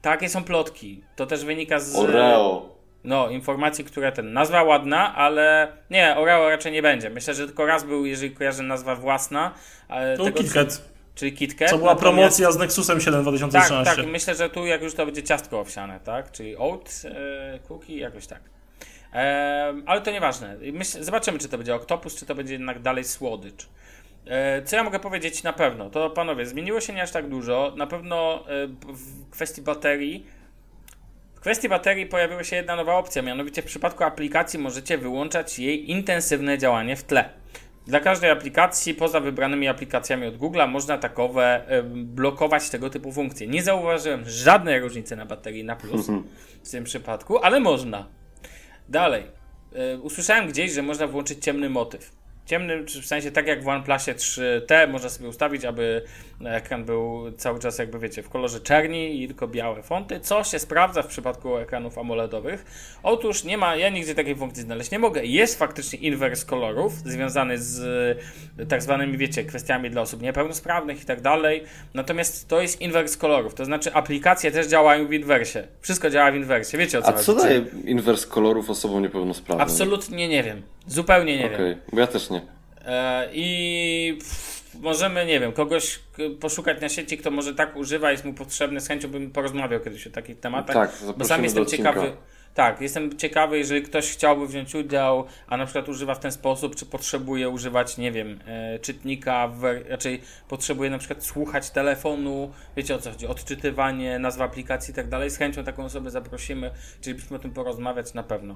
[0.02, 1.04] Takie są plotki.
[1.16, 2.70] To też wynika z Oreo.
[3.04, 4.34] no, informacji, które ten.
[4.34, 7.10] Nazwa ładna, ale nie, Oreo raczej nie będzie.
[7.10, 9.54] Myślę, że tylko raz był, jeżeli kojarzę nazwa własna.
[9.88, 10.93] Ale No tego, KitKat.
[11.16, 11.70] Czyli KitKat.
[11.70, 13.96] Co była natomiast- promocja z Nexusem 7 Tak, 2013.
[13.96, 14.12] tak.
[14.12, 16.32] Myślę, że tu jak już to będzie ciastko owsiane, tak?
[16.32, 18.42] Czyli oat, e, cookie, jakoś tak.
[19.14, 20.58] E, ale to nieważne.
[20.74, 23.68] Myśl, zobaczymy, czy to będzie Octopus, czy to będzie jednak dalej słodycz.
[24.28, 25.90] E, co ja mogę powiedzieć na pewno?
[25.90, 27.74] To panowie, zmieniło się nie aż tak dużo.
[27.78, 30.26] Na pewno e, w kwestii baterii.
[31.36, 35.92] W kwestii baterii pojawiła się jedna nowa opcja, mianowicie w przypadku aplikacji możecie wyłączać jej
[35.92, 37.30] intensywne działanie w tle.
[37.88, 43.48] Dla każdej aplikacji, poza wybranymi aplikacjami od Google'a, można takowe e, blokować tego typu funkcje.
[43.48, 46.08] Nie zauważyłem żadnej różnicy na baterii na plus
[46.64, 48.08] w tym przypadku, ale można.
[48.90, 49.24] Dalej.
[49.76, 52.12] E, usłyszałem gdzieś, że można włączyć ciemny motyw.
[52.46, 56.02] Ciemny, czy w sensie tak jak w OnePlusie 3T, można sobie ustawić, aby
[56.48, 60.60] ekran był cały czas jakby wiecie, w kolorze czerni i tylko białe fonty, co się
[60.60, 62.66] sprawdza w przypadku ekranów AMOLEDowych.
[63.04, 65.26] Otóż nie ma, ja nigdzie takiej funkcji znaleźć nie mogę.
[65.26, 67.80] Jest faktycznie inwers kolorów związany z
[68.60, 71.64] e, tak zwanymi, wiecie, kwestiami dla osób niepełnosprawnych i tak dalej.
[71.94, 75.68] Natomiast to jest inwers kolorów, to znaczy aplikacje też działają w inwersie.
[75.82, 76.78] Wszystko działa w inwersie.
[76.78, 77.26] Wiecie o co A chodzi?
[77.26, 79.68] co daje inwers kolorów osobom niepełnosprawnym?
[79.68, 80.62] Absolutnie nie wiem.
[80.88, 81.80] Zupełnie nie Okej, wiem.
[81.94, 82.42] bo ja też nie.
[82.86, 84.18] E, I
[84.82, 86.00] możemy, nie wiem, kogoś
[86.40, 90.08] poszukać na sieci, kto może tak używa, jest mu potrzebny, z chęcią bym porozmawiał kiedyś
[90.08, 90.76] o takich tematach.
[90.76, 92.12] Tak, bo sam jestem ciekawy.
[92.54, 96.76] Tak, jestem ciekawy, jeżeli ktoś chciałby wziąć udział, a na przykład używa w ten sposób,
[96.76, 102.96] czy potrzebuje używać, nie wiem, e, czytnika, w, raczej potrzebuje na przykład słuchać telefonu, wiecie
[102.96, 105.30] o co chodzi, odczytywanie, nazwa aplikacji i tak dalej.
[105.30, 106.72] Z chęcią taką osobę zaprosimy,
[107.02, 108.56] chcielibyśmy o tym porozmawiać na pewno.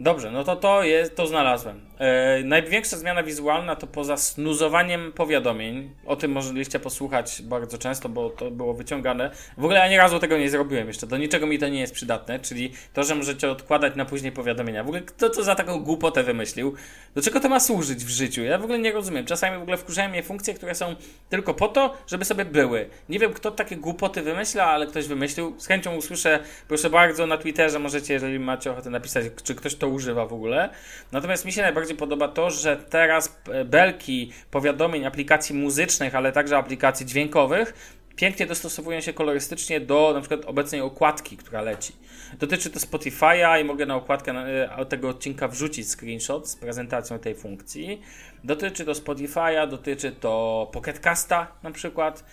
[0.00, 1.80] Dobrze, no to to jest, to znalazłem.
[1.98, 8.30] E, największa zmiana wizualna to poza snuzowaniem powiadomień, o tym możliście posłuchać bardzo często, bo
[8.30, 9.30] to było wyciągane.
[9.56, 12.38] W ogóle ani razu tego nie zrobiłem jeszcze, do niczego mi to nie jest przydatne,
[12.40, 14.84] czyli to, że możecie odkładać na później powiadomienia.
[14.84, 16.74] W ogóle kto to za taką głupotę wymyślił?
[17.14, 18.42] Do czego to ma służyć w życiu?
[18.42, 19.26] Ja w ogóle nie rozumiem.
[19.26, 20.94] Czasami w ogóle wkurzają mnie funkcje, które są
[21.28, 22.88] tylko po to, żeby sobie były.
[23.08, 25.54] Nie wiem, kto takie głupoty wymyśla, ale ktoś wymyślił.
[25.58, 29.87] Z chęcią usłyszę, proszę bardzo, na Twitterze możecie, jeżeli macie ochotę napisać, czy ktoś to
[29.88, 30.70] używa w ogóle.
[31.12, 36.56] Natomiast mi się najbardziej podoba to, że teraz e, belki powiadomień aplikacji muzycznych, ale także
[36.56, 41.92] aplikacji dźwiękowych pięknie dostosowują się kolorystycznie do na przykład obecnej okładki, która leci.
[42.38, 47.34] Dotyczy to Spotify'a i mogę na okładkę e, tego odcinka wrzucić screenshot z prezentacją tej
[47.34, 48.02] funkcji.
[48.44, 52.24] Dotyczy to Spotify'a, dotyczy to Pocketcasta na przykład.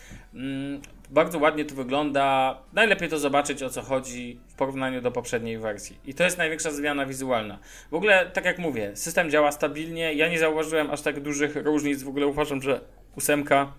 [1.10, 2.58] Bardzo ładnie to wygląda.
[2.74, 6.00] Najlepiej to zobaczyć o co chodzi w porównaniu do poprzedniej wersji.
[6.06, 7.60] I to jest największa zmiana wizualna.
[7.92, 10.14] W ogóle, tak jak mówię, system działa stabilnie.
[10.14, 12.04] Ja nie zauważyłem aż tak dużych różnic.
[12.04, 12.82] W ogóle uważam, że
[13.18, 13.74] ósemka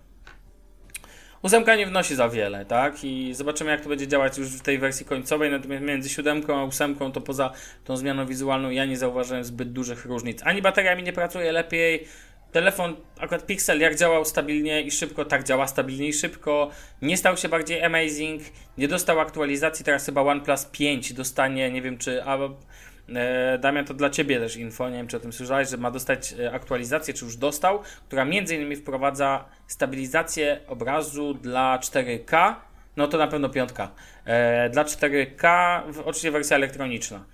[1.42, 3.04] Ósemka nie wnosi za wiele, tak?
[3.04, 5.50] I zobaczymy, jak to będzie działać już w tej wersji końcowej.
[5.50, 7.52] Natomiast między siódemką a ósemką, to poza
[7.84, 10.40] tą zmianą wizualną, ja nie zauważyłem zbyt dużych różnic.
[10.44, 12.06] Ani bateria mi nie pracuje lepiej.
[12.52, 16.70] Telefon, akurat Pixel, jak działał stabilnie i szybko, tak działa stabilnie i szybko.
[17.02, 18.42] Nie stał się bardziej amazing.
[18.78, 19.84] Nie dostał aktualizacji.
[19.84, 22.24] Teraz chyba OnePlus 5 dostanie, nie wiem czy.
[22.24, 22.38] A,
[23.14, 25.90] E, Damian, to dla Ciebie też info, nie wiem czy o tym słyszałeś, że ma
[25.90, 32.54] dostać e, aktualizację, czy już dostał, która między innymi wprowadza stabilizację obrazu dla 4K,
[32.96, 33.92] no to na pewno piątka.
[34.24, 37.24] E, dla 4K, w, oczywiście wersja elektroniczna.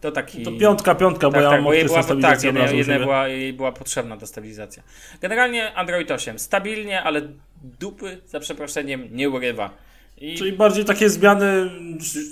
[0.00, 0.42] To taki...
[0.42, 3.52] To piątka, piątka, bo Tak, ja tak, mam bo jej była, tak, jednej, była, jej
[3.52, 4.82] była potrzebna ta stabilizacja.
[5.20, 7.22] Generalnie Android 8 stabilnie, ale
[7.62, 9.70] dupy za przeproszeniem nie urywa.
[10.20, 11.70] I Czyli bardziej takie zmiany,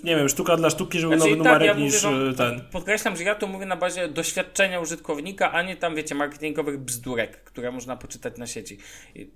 [0.04, 2.34] nie wiem, sztuka dla sztuki, żeby Znaczy, nowy tak, numerek ja mówię niż wam- y,
[2.34, 2.60] ten.
[2.72, 7.44] Podkreślam, że ja to mówię na bazie doświadczenia użytkownika, a nie tam, wiecie, marketingowych bzdurek,
[7.44, 8.78] które można poczytać na sieci.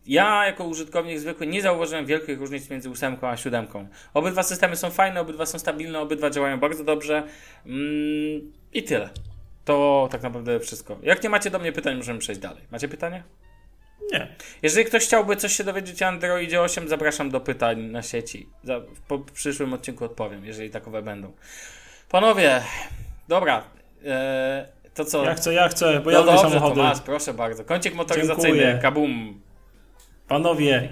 [0.07, 3.89] Ja, jako użytkownik zwykły, nie zauważyłem wielkich różnic między ósemką a siódemką.
[4.15, 7.23] Obydwa systemy są fajne, obydwa są stabilne, obydwa działają bardzo dobrze.
[7.67, 9.11] Mm, I tyle.
[9.65, 10.99] To tak naprawdę wszystko.
[11.03, 12.63] Jak nie macie do mnie pytań, możemy przejść dalej.
[12.71, 13.23] Macie pytania?
[14.13, 14.29] Nie.
[14.63, 18.49] Jeżeli ktoś chciałby coś się dowiedzieć o Androidzie 8, zapraszam do pytań na sieci.
[19.09, 21.33] Po przyszłym odcinku odpowiem, jeżeli takowe będą.
[22.09, 22.63] Panowie,
[23.29, 23.65] dobra.
[24.05, 25.25] E, to co?
[25.25, 26.77] Ja chcę, ja chcę, bo ja no lubię dobrze, samochody.
[26.77, 27.65] to masz, proszę bardzo.
[27.65, 28.79] Kącik motoryzacyjny, Dziękuję.
[28.83, 29.41] kabum.
[30.29, 30.89] Panowie,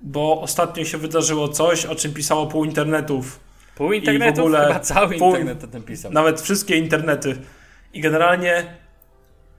[0.00, 3.40] bo ostatnio się wydarzyło coś, o czym pisało pół internetów.
[3.76, 6.12] Pół internetu, ogóle chyba cały pół- internet o tym pisał.
[6.12, 7.36] Nawet wszystkie internety.
[7.92, 8.64] I generalnie,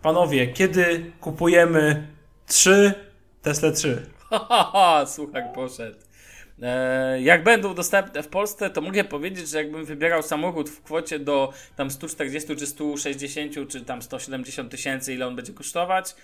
[0.01, 2.07] panowie, kiedy kupujemy
[2.47, 2.93] 3
[3.41, 4.05] Tesla 3?
[4.29, 5.97] Haha, słuchaj, poszedł.
[6.61, 11.19] E, jak będą dostępne w Polsce, to mogę powiedzieć, że jakbym wybierał samochód w kwocie
[11.19, 16.15] do tam 140 czy 160 czy tam 170 tysięcy, ile on będzie kosztować,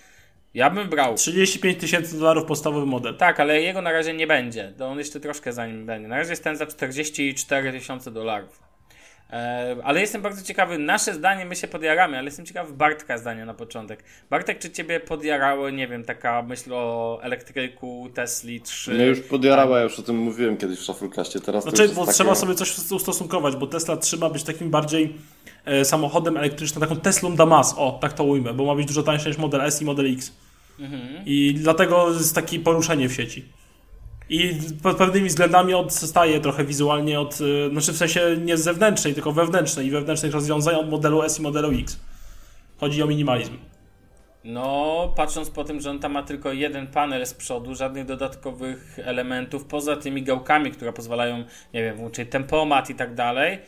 [0.54, 1.14] ja bym brał.
[1.14, 3.16] 35 tysięcy dolarów podstawowy model.
[3.16, 4.72] Tak, ale jego na razie nie będzie.
[4.78, 6.08] To on jeszcze troszkę za nim będzie.
[6.08, 8.71] Na razie jest ten za 44 tysiące dolarów.
[9.32, 13.46] E, ale jestem bardzo ciekawy, nasze zdanie, my się podjaramy, ale jestem ciekawy Bartka zdania
[13.46, 14.04] na początek.
[14.30, 18.94] Bartek, czy ciebie podjarało, nie wiem, taka myśl o elektryku Tesli 3?
[18.94, 22.00] Mnie już podjarała, ja już o tym mówiłem kiedyś w Shufflecastie, teraz to Znaczy, bo
[22.00, 22.14] takie...
[22.14, 25.14] trzeba sobie coś ustosunkować, bo Tesla 3 ma być takim bardziej
[25.64, 29.28] e, samochodem elektrycznym, taką Teslą Damas, o, tak to ujmę, bo ma być dużo tańsze
[29.28, 30.32] niż Model S i Model X.
[31.26, 33.44] I dlatego jest takie poruszenie w sieci.
[34.28, 39.32] I pod pewnymi względami odstaje trochę wizualnie od, e, znaczy w sensie nie zewnętrznej, tylko
[39.32, 42.00] wewnętrznej i wewnętrznych rozwiązań od modelu S i modelu X.
[42.80, 43.56] Chodzi o minimalizm.
[44.44, 48.98] No, patrząc po tym, że on tam ma tylko jeden panel z przodu, żadnych dodatkowych
[49.04, 51.44] elementów, poza tymi gałkami, które pozwalają,
[51.74, 53.58] nie wiem, włączyć tempomat i tak dalej,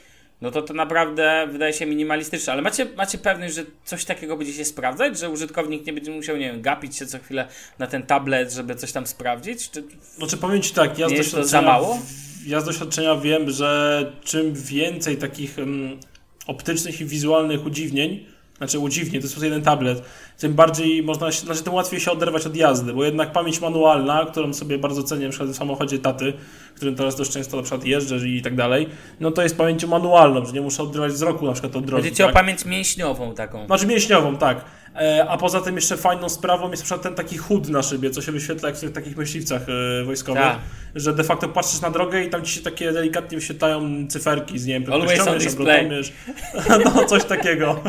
[0.45, 2.53] no to to naprawdę wydaje się minimalistyczne.
[2.53, 5.18] Ale macie, macie pewność, że coś takiego będzie się sprawdzać?
[5.18, 8.74] Że użytkownik nie będzie musiał, nie wiem, gapić się co chwilę na ten tablet, żeby
[8.74, 9.70] coś tam sprawdzić?
[9.70, 9.84] Czy...
[10.16, 11.99] Znaczy powiem Ci tak, ja z doświadczenia, za mało?
[12.47, 16.01] ja z doświadczenia wiem, że czym więcej takich mm,
[16.47, 18.26] optycznych i wizualnych udziwnień,
[18.59, 20.02] znaczy udziwnień, to jest po prostu jeden tablet,
[20.38, 24.26] tym bardziej można, się, znaczy tym łatwiej się oderwać od jazdy, bo jednak pamięć manualna,
[24.30, 26.32] którą sobie bardzo cenię na w samochodzie taty,
[26.76, 28.88] którym teraz dość często na przykład jeżdżę i tak dalej,
[29.20, 32.12] no to jest pamięcią manualną, że nie muszę odrywać wzroku na przykład od drogi.
[32.12, 32.32] O tak?
[32.32, 33.66] pamięć mięśniową taką.
[33.66, 34.64] Znaczy mięśniową, tak.
[34.97, 38.11] E, A poza tym jeszcze fajną sprawą jest na przykład ten taki chód na szybie,
[38.11, 39.62] co się wyświetla jak w takich myśliwcach
[40.01, 40.59] e, wojskowych, Tak.
[40.95, 44.66] że de facto patrzysz na drogę i tam ci się takie delikatnie wyświetlają cyferki z
[44.66, 45.90] nie wiem, Always on display.
[46.84, 47.80] no coś takiego.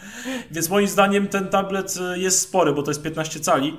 [0.50, 3.76] Więc moim zdaniem ten tablet e, jest spory, bo to jest 15 cali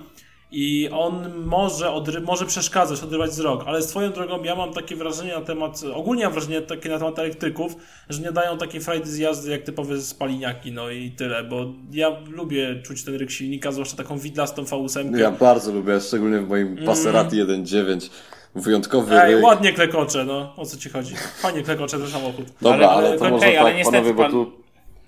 [0.52, 5.34] i on może, odry- może przeszkadzać, odrywać wzrok, ale swoją drogą ja mam takie wrażenie
[5.34, 7.76] na temat, ogólnie mam wrażenie takie na temat elektryków,
[8.10, 12.12] że nie dają takiej frajdy z jazdy jak typowe spaliniaki, no i tyle, bo ja
[12.30, 15.18] lubię czuć ten ryk silnika, zwłaszcza taką widlastą V8.
[15.18, 18.10] Ja bardzo lubię, szczególnie w moim Passerati 1.9.
[18.56, 19.44] Wyjątkowy Ej, ryk.
[19.46, 21.16] ładnie klekocze, no, o co ci chodzi?
[21.42, 22.46] Fajnie klekocze ten samochód.
[22.62, 24.52] Dobra, Ale- ale, to okej, może ale tak, niestety panowie, bo pan- tu,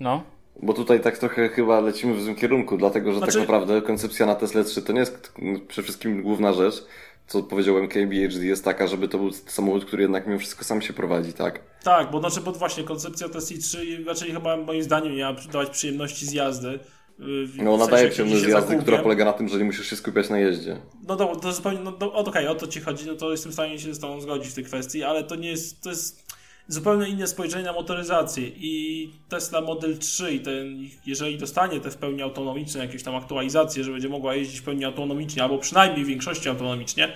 [0.00, 0.22] No.
[0.62, 4.26] Bo tutaj tak trochę chyba lecimy w złym kierunku, dlatego że Znaczy- tak naprawdę koncepcja
[4.26, 5.32] na Tesla 3 to nie jest
[5.68, 6.84] przede wszystkim główna rzecz,
[7.26, 10.92] co powiedział MKBHD jest taka, żeby to był samochód, który jednak mimo wszystko sam się
[10.92, 11.60] prowadzi, tak?
[11.82, 16.26] Tak, bo znaczy, bo właśnie koncepcja Tesla 3 raczej chyba moim zdaniem miała dawać przyjemności
[16.26, 16.78] z jazdy.
[17.18, 19.96] yy, No ona daje przyjemność z jazdy, która polega na tym, że nie musisz się
[19.96, 20.76] skupiać na jeździe.
[21.08, 23.54] No to, to zupełnie, no, no okej, o to ci chodzi, no to jestem w
[23.54, 26.27] stanie się z tobą zgodzić w tej kwestii, ale to nie jest, to jest
[26.68, 31.96] zupełnie inne spojrzenie na motoryzację i Tesla Model 3 i ten, jeżeli dostanie te w
[31.96, 36.08] pełni autonomiczne jakieś tam aktualizacje, że będzie mogła jeździć w pełni autonomicznie, albo przynajmniej w
[36.08, 37.12] większości autonomicznie,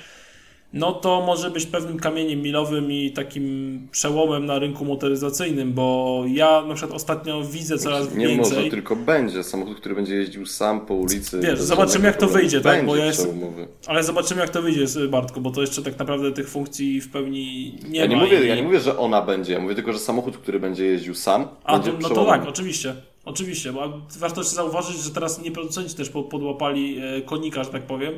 [0.72, 6.62] no to może być pewnym kamieniem milowym i takim przełomem na rynku motoryzacyjnym, bo ja
[6.68, 8.56] na przykład ostatnio widzę coraz Nie więcej...
[8.56, 11.40] może, tylko będzie samochód, który będzie jeździł sam po ulicy.
[11.40, 13.68] Wiesz, zobaczymy, jak to wyjdzie, tak, bo ja przełomowy.
[13.86, 17.74] Ale zobaczymy, jak to wyjdzie, Bartku, bo to jeszcze tak naprawdę tych funkcji w pełni
[17.88, 18.22] nie Ja nie, ma.
[18.24, 20.84] mówię, i- ja nie mówię, że ona będzie, ja mówię tylko, że samochód, który będzie
[20.84, 22.94] jeździł sam, A, będzie to, no to tak, oczywiście.
[23.24, 23.80] Oczywiście, bo
[24.18, 28.14] warto jeszcze zauważyć, że teraz nie producenci też po- podłapali e, konika, że tak powiem.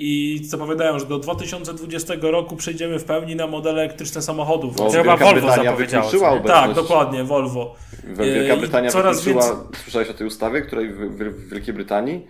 [0.00, 4.76] I zapowiadają, że do 2020 roku przejdziemy w pełni na modele elektryczne samochodów.
[4.76, 6.60] No, Chyba Wielka Volvo Brytania wykluczyła obecność.
[6.60, 7.74] tak, dokładnie, Volvo.
[8.04, 11.74] Wielka E, Brytania coraz wykluczyła, więcej- słyszałeś o tej ustawie, której w, w, w Wielkiej
[11.74, 12.26] Brytanii,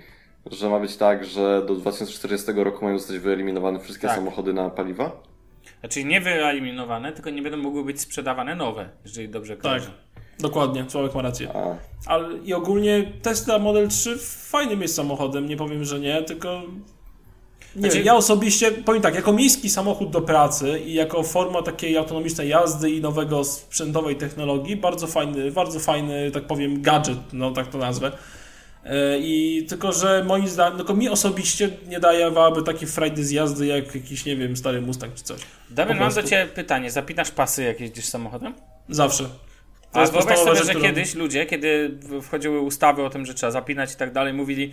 [0.51, 4.17] że ma być tak, że do 2040 roku mają zostać wyeliminowane wszystkie Tak.
[4.17, 5.23] samochody na paliwa?
[5.81, 9.91] Znaczy nie wyeliminowane, tylko nie będą mogły być sprzedawane nowe, jeżeli dobrze Tak, kojarzę.
[10.41, 11.49] dokładnie, Sławek ma rację.
[11.55, 11.77] A,
[12.13, 14.19] Ale i ogólnie Tesla Model 3
[14.51, 16.63] fajnym jest samochodem, nie powiem, że nie, tylko
[17.77, 21.97] nie Znaczy- ja osobiście powiem tak, jako miejski samochód do pracy i jako forma takiej
[21.97, 27.67] autonomicznej jazdy i nowego sprzętowej technologii, bardzo fajny, bardzo fajny, tak powiem, gadżet, no tak
[27.67, 28.13] to nazwę.
[28.85, 33.67] E, I tylko, że moim zdaniem, tylko mi osobiście nie dawałaby takiej frajdy z jazdy
[33.67, 35.41] jak jakiś, nie wiem, stary Mustang czy coś.
[35.71, 36.23] Damian, mam do.
[36.23, 36.91] Ciebie pytanie.
[36.91, 38.55] Zapinasz pasy, jak jeździsz samochodem?
[38.89, 39.25] Zawsze.
[39.93, 43.11] To A jest wyobraź podstawowa sobie, rzecz, że którą- kiedyś ludzie, kiedy wchodziły ustawy o
[43.11, 44.73] tym, że trzeba zapinać i tak dalej, mówili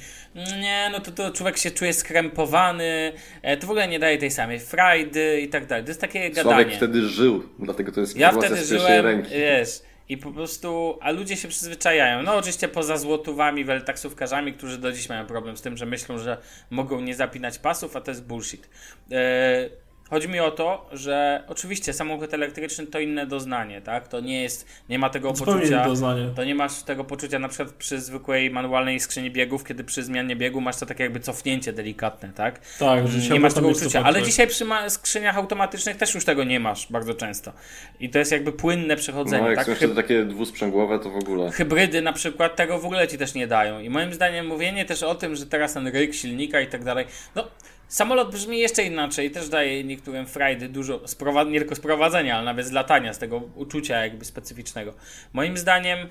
[0.61, 4.32] nie, no to, to człowiek się czuje skrępowany, e, to w ogóle nie daje tej
[4.32, 5.84] samej frajdy i tak dalej.
[5.84, 6.43] To jest takie gadanie.
[6.43, 9.30] Sławek wtedy żył, dlatego to jest Ja wtedy z pierwszej żyłem, ręki.
[9.30, 9.70] wiesz,
[10.09, 12.24] i po prostu, a ludzie się przyzwyczajają.
[12.24, 16.38] No oczywiście poza złotówami, weltaksówkarzami, którzy do dziś mają problem z tym, że myślą, że
[16.70, 18.70] mogą nie zapinać pasów, a to jest bullshit.
[19.11, 19.70] E,
[20.09, 24.07] Chodzi mi o to, że oczywiście samochód elektryczny to inne doznanie, tak?
[24.07, 25.77] To nie jest, nie ma tego Zupełnie poczucia.
[25.79, 26.29] inne doznanie.
[26.35, 30.35] To nie masz tego poczucia na przykład przy zwykłej manualnej skrzyni biegów, kiedy przy zmianie
[30.35, 32.59] biegu masz to takie jakby cofnięcie delikatne, tak?
[32.79, 34.03] Tak, że się nie masz tego uczucia.
[34.03, 37.51] Ale dzisiaj przy ma- skrzyniach automatycznych też już tego nie masz bardzo często.
[37.99, 39.65] I to jest jakby płynne przechodzenie, No, jak tak?
[39.65, 41.51] są jeszcze takie dwusprzęgłowe, to w ogóle.
[41.51, 43.79] Hybrydy na przykład tego w ogóle ci też nie dają.
[43.79, 47.05] I moim zdaniem mówienie też o tym, że teraz ten ryk silnika i tak dalej,
[47.35, 47.47] no
[47.88, 52.65] Samolot brzmi jeszcze inaczej, też daje niektórym frajdy dużo, sprowa- nie tylko sprowadzenia, ale nawet
[52.65, 54.93] z latania, z tego uczucia jakby specyficznego.
[55.33, 56.09] Moim zdaniem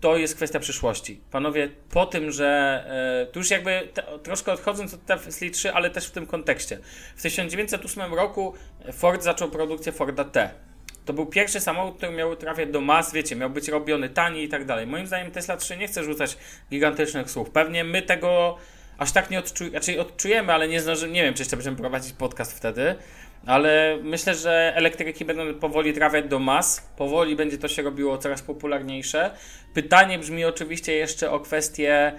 [0.00, 1.20] to jest kwestia przyszłości.
[1.30, 2.84] Panowie, po tym, że
[3.22, 6.78] e, tu już jakby te, troszkę odchodząc od Tesla 3, ale też w tym kontekście.
[7.16, 8.54] W 1908 roku
[8.92, 10.50] Ford zaczął produkcję Forda T.
[11.04, 14.48] To był pierwszy samochód, który miał trafiać do mas, wiecie, miał być robiony tani i
[14.48, 14.86] tak dalej.
[14.86, 16.36] Moim zdaniem Tesla 3 nie chce rzucać
[16.70, 17.50] gigantycznych słów.
[17.50, 18.58] Pewnie my tego
[18.98, 22.12] aż tak nie odczujemy, znaczy odczujemy, ale nie zdążymy, nie wiem, czy jeszcze będziemy prowadzić
[22.12, 22.94] podcast wtedy,
[23.46, 28.42] ale myślę, że elektryki będą powoli trafiać do mas, powoli będzie to się robiło coraz
[28.42, 29.30] popularniejsze.
[29.74, 32.12] Pytanie brzmi oczywiście jeszcze o kwestię,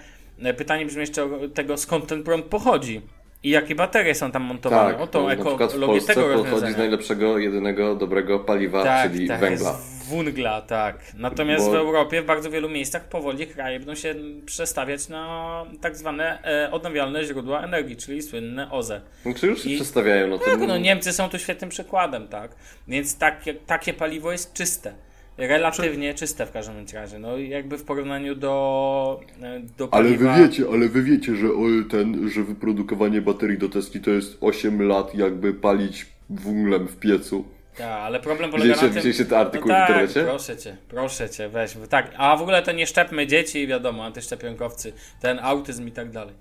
[0.56, 3.02] pytanie brzmi jeszcze o tego, skąd ten prąd pochodzi.
[3.42, 4.92] I jakie baterie są tam montowane?
[4.92, 8.38] Tak, o tą no, na przykład w ekologię Polsce tego pochodzi z najlepszego, jedynego dobrego
[8.38, 9.70] paliwa, Tak, czyli tak, węgla.
[9.70, 10.98] jest węgla, tak.
[11.16, 14.14] Natomiast Bo- w Europie w bardzo wielu miejscach powoli kraje będą się
[14.46, 19.00] przestawiać na tak zwane e, odnawialne źródła energii, czyli słynne OZE.
[19.22, 22.56] Znaczy już się I- przestawiają, to Tak, no Niemcy są tu świetnym przykładem, tak.
[22.88, 24.94] Więc takie, takie paliwo jest czyste.
[25.38, 27.18] Relatywnie czyste w każdym razie.
[27.18, 30.34] No jakby w porównaniu do, e, do Ale paliwa...
[30.34, 31.46] wy wiecie, ale wy wiecie, że
[31.90, 37.44] ten, że wyprodukowanie baterii do Tesli to jest 8 lat jakby palić węglem w piecu.
[37.78, 38.96] Tak, ale problem polega Widzieliście- na tym...
[38.96, 40.24] widzieliście ten artykuł no w tak, internecie?
[40.24, 41.70] proszę cię, proszę cię, weź.
[41.90, 46.34] Tak, a w ogóle to nie szczepmy dzieci, wiadomo, antyszczepionkowcy, ten autyzm i tak dalej.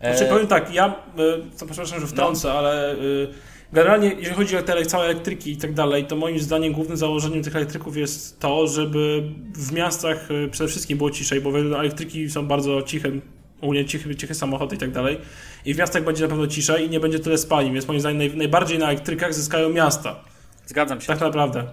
[0.00, 2.54] E, Znaczy powiem tak, ja, y, to przepraszam, że wtrącę, No.
[2.54, 3.28] ale y,
[3.72, 7.42] generalnie jeżeli chodzi o te całe elektryki i tak dalej, to moim zdaniem głównym założeniem
[7.42, 9.22] tych elektryków jest to, żeby
[9.54, 13.22] w miastach przede wszystkim było ciszej, bo elektryki są bardzo cichym,
[13.60, 15.18] ogólnie cichy, cichy samochody i tak dalej.
[15.64, 18.18] I w miastach będzie na pewno ciszej i nie będzie tyle spalin, więc moim zdaniem
[18.18, 20.24] naj, najbardziej na elektrykach zyskają miasta.
[20.72, 21.06] Zgadzam się.
[21.06, 21.64] Tak naprawdę.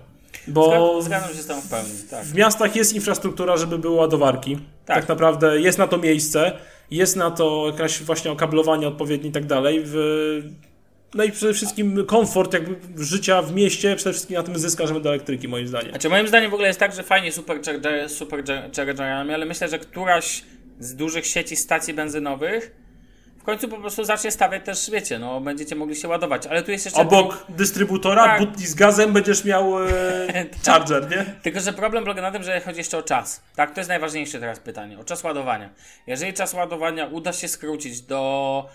[0.48, 2.26] Bo Zgadzam, się z tą w pełni, tak.
[2.26, 4.58] w miastach jest infrastruktura, żeby były ładowarki.
[4.86, 4.96] Tak.
[4.98, 5.10] Tak.
[5.10, 6.52] naprawdę jest na to miejsce,
[6.92, 9.82] jest na to jakaś właśnie okablowanie odpowiednie i tak dalej.
[9.86, 9.96] W...
[11.14, 14.94] No i przede wszystkim komfort jakby życia w mieście, przede wszystkim na tym zyska, że
[14.94, 15.90] będą elektryki moim zdaniem.
[15.90, 20.44] Znaczy moim zdaniem w ogóle jest tak, że fajnie supercharger, superchargerami, ale myślę, że któraś
[20.80, 22.72] z dużych sieci stacji benzynowych
[23.40, 26.72] w końcu po prostu zacznie stawiać też, wiecie, no będziecie mogli się ładować, ale tu
[26.72, 27.02] jest jeszcze...
[27.02, 28.40] Obok dystrybutora, Tak.
[28.40, 29.90] butli z gazem będziesz miał e,
[30.66, 31.26] charger, nie?
[31.42, 33.42] Tylko, że problem polega na tym, że chodzi jeszcze o czas.
[33.56, 35.00] Tak, to jest najważniejsze teraz pytanie.
[35.00, 35.70] O czas ładowania.
[36.08, 38.70] Jeżeli czas ładowania uda się skrócić do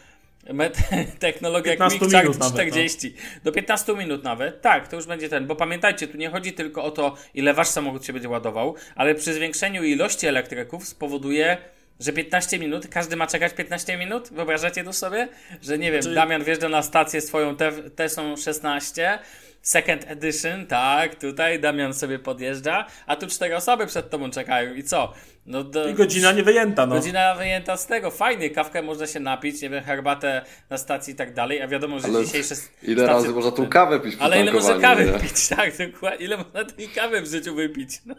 [1.19, 2.63] technologii jak 15 Quick Charge minut nawet, no.
[2.63, 5.47] 40, do 15 minut nawet, tak, to już będzie ten.
[5.47, 9.15] Bo pamiętajcie, tu nie chodzi tylko o to, ile wasz samochód się będzie ładował, ale
[9.15, 11.59] przy zwiększeniu ilości elektryków spowoduje
[12.01, 14.29] że 15 minut, każdy ma czekać 15 minut?
[14.33, 15.29] Wyobrażacie to sobie?
[15.63, 19.19] Że nie wiem, Czy- Damian wjeżdża na stację swoją Te- Teslą 16,
[19.65, 24.83] Second Edition, tak, tutaj Damian sobie podjeżdża, a tu cztery osoby przed tobą czekają i
[24.83, 25.13] co?
[25.47, 26.95] No do, I godzina nie wyjęta, no.
[26.95, 31.17] Godzina wyjęta z tego, fajnie, kawkę można się napić, nie wiem, herbatę na stacji i
[31.17, 34.41] tak dalej, a wiadomo, że Ale dzisiejsze Ile stacje- razy można tą kawę pić ale
[34.41, 35.19] ile można kawy nie?
[35.19, 36.27] pić, tak, dokładnie.
[36.27, 37.91] Ile można tej kawy w życiu wypić.
[38.07, 38.15] No,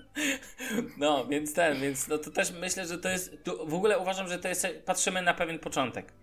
[0.97, 3.43] no więc ten, więc no to też myślę, że to jest.
[3.43, 4.67] Tu w ogóle uważam, że to jest.
[4.85, 6.13] Patrzymy na pewien początek.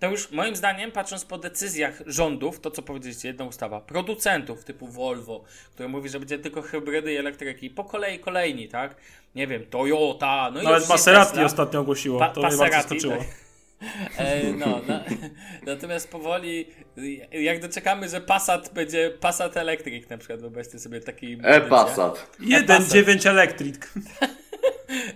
[0.00, 4.86] To już moim zdaniem, patrząc po decyzjach rządów, to co powiedzieliście, jedna ustawa, producentów typu
[4.86, 5.44] Volvo,
[5.74, 8.96] który mówi, że będzie tylko hybrydy i elektryki, po kolei kolejni, tak?
[9.34, 11.44] Nie wiem, Toyota, no i Nawet Maserati Tesla.
[11.44, 13.16] ostatnio ogłosiło, Pa- to mnie bardzo zaskoczyło.
[13.16, 13.26] tak.
[14.18, 15.04] E, no, na,
[15.74, 16.66] natomiast powoli,
[17.32, 21.38] jak doczekamy, że Passat będzie Passat Electric na przykład, wyobraźcie sobie taki...
[21.42, 22.30] E-Passat.
[22.40, 23.76] 1.9 Electric.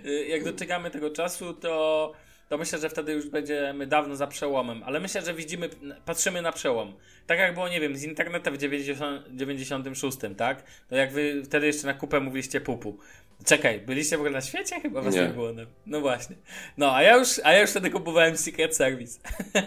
[0.05, 2.11] Y, Jak doczekamy tego czasu, to,
[2.51, 5.69] to myślę, że wtedy już będziemy dawno za przełomem, ale myślę, że widzimy,
[6.05, 6.93] patrzymy na przełom.
[7.27, 10.63] Tak jak było, nie wiem, z internetem w 90, 96, tak?
[10.89, 12.97] To jak wy wtedy jeszcze na kupę mówiliście pupu.
[13.45, 14.79] Czekaj, byliście w ogóle na świecie?
[14.81, 15.27] Chyba was nie, Nie.
[15.27, 15.53] było.
[15.53, 16.35] No, no właśnie.
[16.77, 19.19] No, a ja już, a ja już wtedy kupowałem Secret Service.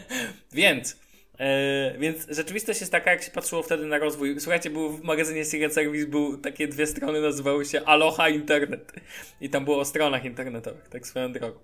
[0.53, 1.04] więc...
[1.39, 4.41] E, więc rzeczywistość jest taka, jak się patrzyło wtedy na rozwój.
[4.41, 8.93] Słuchajcie, był w magazynie Secret Service był takie dwie strony, nazywały się Aloha Internet.
[9.41, 11.59] I tam było o stronach internetowych, tak swoją drogą.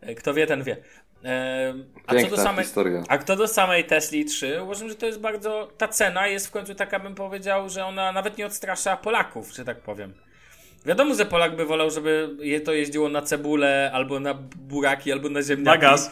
[0.00, 0.76] E, kto wie, ten wie.
[1.24, 1.74] E,
[2.06, 3.04] a, co do samej, historia.
[3.08, 5.68] a kto do samej Tesli 3, uważam, że to jest bardzo.
[5.78, 9.64] Ta cena jest w końcu taka, bym powiedział, że ona nawet nie odstrasza Polaków, że
[9.64, 10.14] tak powiem.
[10.86, 15.28] Wiadomo, że Polak by wolał, żeby je to jeździło na cebulę, albo na buraki, albo
[15.28, 15.80] na ziemniaki.
[15.80, 16.10] Na gaz.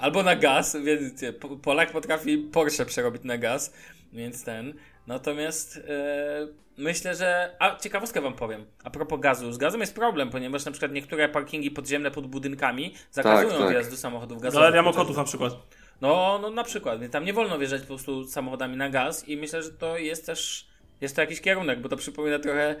[0.00, 3.74] Albo na gaz, więc Po- Polak potrafi Porsche przerobić na gaz,
[4.12, 4.74] więc ten.
[5.06, 7.56] Natomiast e, myślę, że.
[7.58, 8.66] A ciekawostkę wam powiem.
[8.84, 9.52] A propos gazu.
[9.52, 13.70] Z gazem jest problem, ponieważ na przykład niektóre parkingi podziemne pod budynkami zakazują tak.
[13.70, 14.62] wjazdu samochodów gazowych.
[14.62, 15.52] Galeria Mokotów na przykład.
[16.00, 19.36] No, no na przykład, więc tam nie wolno wjeżdżać po prostu samochodami na gaz i
[19.36, 20.66] myślę, że to jest też,
[21.00, 22.76] jest to jakiś kierunek, bo to przypomina trochę,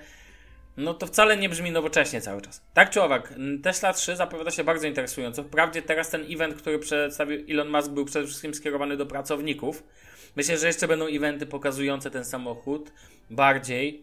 [0.76, 2.62] no to wcale nie brzmi nowocześnie cały czas.
[2.74, 5.42] Tak czy owak, Tesla 3 zapowiada się bardzo interesująco.
[5.42, 9.82] Wprawdzie teraz ten event, który przedstawił Elon Musk był przede wszystkim skierowany do pracowników,
[10.36, 12.92] Myślę, że jeszcze będą eventy pokazujące ten samochód
[13.30, 14.02] bardziej.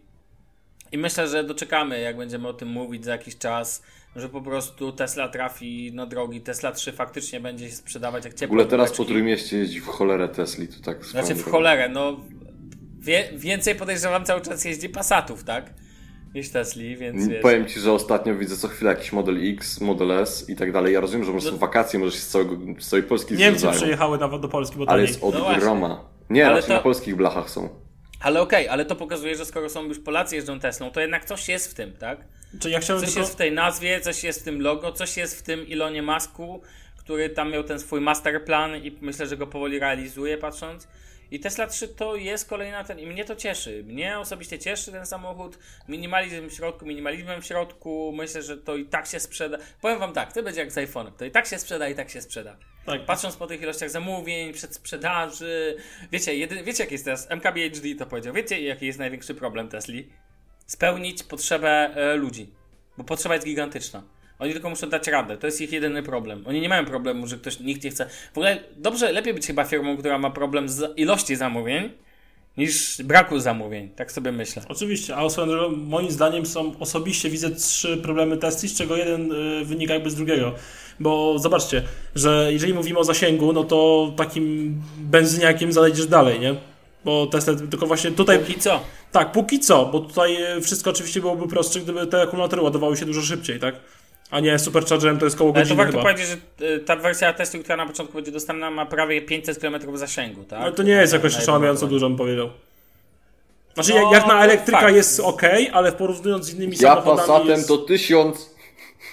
[0.92, 3.82] I myślę, że doczekamy, jak będziemy o tym mówić za jakiś czas,
[4.16, 6.40] że po prostu Tesla trafi na drogi.
[6.40, 9.04] Tesla 3 faktycznie będzie się sprzedawać jak W ciepłe ogóle teraz po.
[9.04, 12.20] Trójmieście jeździ w cholerę Tesli, to tak Znaczy w cholerę, no
[12.98, 15.74] wie, więcej podejrzewam cały czas jeździ Passatów, tak?
[16.34, 17.42] Niż Tesli, więc wiesz.
[17.42, 20.94] Powiem Ci, że ostatnio widzę co chwilę jakiś Model X, Model S i tak dalej.
[20.94, 23.60] Ja rozumiem, że może No- są wakacje, może się z, całego, z całej Polski Niemcy
[23.60, 23.82] zjeżdżają.
[23.82, 26.10] przyjechały nawet do Polski, bo Ale jest od No.
[26.30, 27.68] Nie, Ale raczej to- na polskich blachach są.
[28.20, 31.48] Ale okej, ale to pokazuje, że skoro są już Polacy jeżdżą Teslą, to jednak coś
[31.48, 32.24] jest w tym, tak?
[32.60, 33.20] Czy ja chciałem Coś tylko...
[33.20, 36.62] jest w tej nazwie, coś jest w tym logo, coś jest w tym Ilonie Masku,
[37.00, 40.88] który tam miał ten swój masterplan i myślę, że go powoli realizuje patrząc.
[41.30, 43.84] I Tesla 3 to jest kolejna ten i mnie to cieszy.
[43.86, 45.58] Mnie osobiście cieszy ten samochód.
[45.88, 48.12] Minimalizm w środku, minimalizmem w środku.
[48.16, 49.58] Myślę, że to i tak się sprzeda.
[49.80, 51.12] Powiem wam tak, to będzie jak z iPhone'em.
[51.18, 52.56] To i tak się sprzeda, i tak się sprzeda.
[52.86, 53.04] Tak.
[53.04, 55.76] Patrząc po tych ilościach zamówień, przedsprzedaży.
[56.12, 57.30] Wiecie, jedy, wiecie jaki jest teraz?
[57.30, 58.34] MKBHD to powiedział.
[58.34, 60.08] Wiecie jaki jest największy problem Tesli?
[60.66, 62.54] Spełnić potrzebę e, ludzi.
[62.98, 64.02] Bo potrzeba jest gigantyczna.
[64.40, 65.36] Oni tylko muszą dać radę.
[65.36, 66.44] To jest ich jedyny problem.
[66.46, 68.06] Oni nie mają problemu, że ktoś nikt nie chce.
[68.06, 71.90] W ogóle dobrze, lepiej być chyba firmą, która ma problem z ilości zamówień,
[72.56, 73.88] niż braku zamówień.
[73.88, 74.62] Tak sobie myślę.
[74.68, 79.64] Oczywiście, a swoją moim zdaniem są osobiście widzę trzy problemy Tesli, z czego jeden y,
[79.64, 80.54] wynika jakby z drugiego.
[81.00, 81.82] Bo zobaczcie,
[82.14, 86.54] że jeżeli mówimy o zasięgu, no to takim benzyniakiem zajdziesz dalej, nie?
[87.04, 88.38] Bo Tesla tylko właśnie tutaj.
[88.38, 88.80] Póki co.
[89.12, 93.06] Tak, póki co, bo tutaj e, wszystko oczywiście byłoby prostsze, gdyby te akumulatory ładowały się
[93.06, 93.74] dużo szybciej, tak?
[94.30, 96.02] A nie superchargerem to jest koło Ale to godziny warto chyba.
[96.02, 96.26] powiedzieć,
[96.60, 100.44] że y, ta wersja Tesli, która na początku będzie dostępna, ma prawie 500 km zasięgu,
[100.44, 100.60] tak?
[100.60, 102.50] Ale to nie jest jakoś jedno dużo, bym powiedział.
[103.74, 104.94] Znaczy, No, jak, jak na elektryka fakt.
[104.94, 107.68] jest ok, ale porównując z innymi Ja samochodami Passatem jest...
[107.68, 108.54] to tysiąc,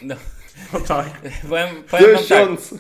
[0.02, 0.16] No,
[0.74, 1.22] No tak.
[1.50, 2.74] powiem, powiem wam tak, tysiąc.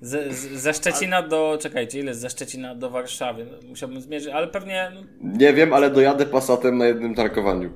[0.00, 3.46] z, z, ze Szczecina do, czekajcie, ile jest ze Szczecina do Warszawy?
[3.50, 5.00] No, musiałbym zmierzyć, ale pewnie, no,
[5.38, 7.70] Nie wiem, ale dojadę Passatem na jednym tankowaniu.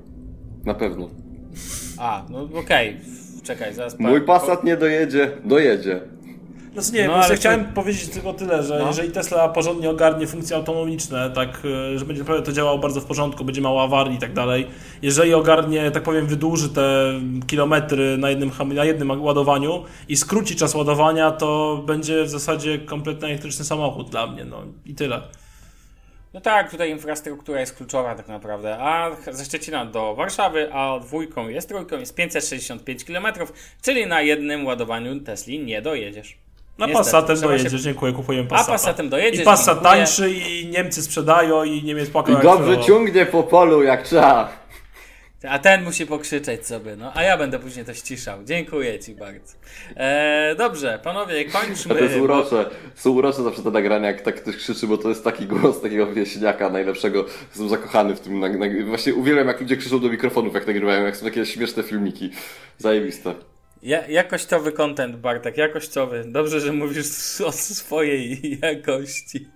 [0.65, 1.09] Na pewno.
[1.99, 2.97] a, no okej,
[3.49, 4.21] czekaj, zaraz Mój.
[4.21, 6.01] Passat nie dojedzie, dojedzie.
[6.73, 8.87] Znaczy nie, No, ale chciałem to- powiedzieć tylko tyle, że No.
[8.87, 11.49] jeżeli Tesla porządnie ogarnie funkcje autonomiczne, tak,
[11.93, 14.67] e, że będzie naprawdę to działało bardzo w porządku, będzie mało awarii i tak dalej,
[15.01, 17.13] jeżeli ogarnie, tak powiem, wydłuży te
[17.47, 23.27] kilometry na jednym, na jednym ładowaniu i skróci czas ładowania, to będzie w zasadzie kompletny
[23.27, 25.21] elektryczny samochód dla mnie, no i tyle.
[26.33, 31.47] No tak, tutaj infrastruktura jest kluczowa tak naprawdę, a ze Szczecina do Warszawy, a dwójką
[31.49, 33.25] jest trójką, jest 565 km,
[33.81, 36.37] czyli na jednym ładowaniu Tesli nie dojedziesz.
[36.77, 38.71] Na Niestety, Passatem dojedziesz, się- dziękuję, kupujemy A Passata.
[38.71, 39.91] Passatem dojedziesz, I Passat dziękuję.
[39.91, 44.58] tańszy i Niemcy sprzedają i Niemiec płakał I dobrze ciągnie po polu jak trzeba.
[45.47, 48.43] A ten musi pokrzyczeć sobie, no, a ja będę później to ściszał.
[48.43, 49.53] Dziękuję Ci bardzo.
[49.95, 51.95] E, dobrze, panowie, kończmy.
[51.95, 52.69] To jest urocze.
[52.95, 56.07] Są urocze zawsze te nagrania, jak tak ktoś krzyczy, bo to jest taki głos takiego
[56.13, 57.25] wieśniaka najlepszego.
[57.49, 58.39] Jestem zakochany w tym.
[58.39, 61.83] nag- nag- Właśnie uwielbiam, jak ludzie krzyczą do mikrofonów, jak nagrywają, jak są takie śmieszne
[61.83, 62.29] filmiki.
[62.77, 63.33] Zajebiste.
[63.83, 66.23] Ja, jakościowy content, Bartek, jakościowy.
[66.27, 67.05] Dobrze, że mówisz
[67.47, 69.47] o swojej jakości.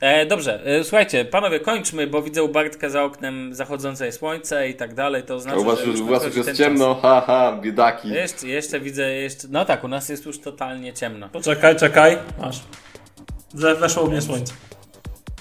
[0.00, 4.74] E, dobrze, e, słuchajcie, panowie, kończmy, bo widzę u Bartka za oknem zachodzące słońce i
[4.74, 5.22] tak dalej.
[5.22, 8.08] To A znaczy, u was, że już, u was już jest ciemno, haha, biedaki.
[8.08, 8.16] Czas.
[8.16, 9.48] Jeszcze, jeszcze widzę, jeszcze.
[9.50, 11.28] No tak, u nas jest już totalnie ciemno.
[11.28, 12.60] Poczekaj, czekaj, masz.
[13.54, 14.54] We- Weszło u mnie słońce.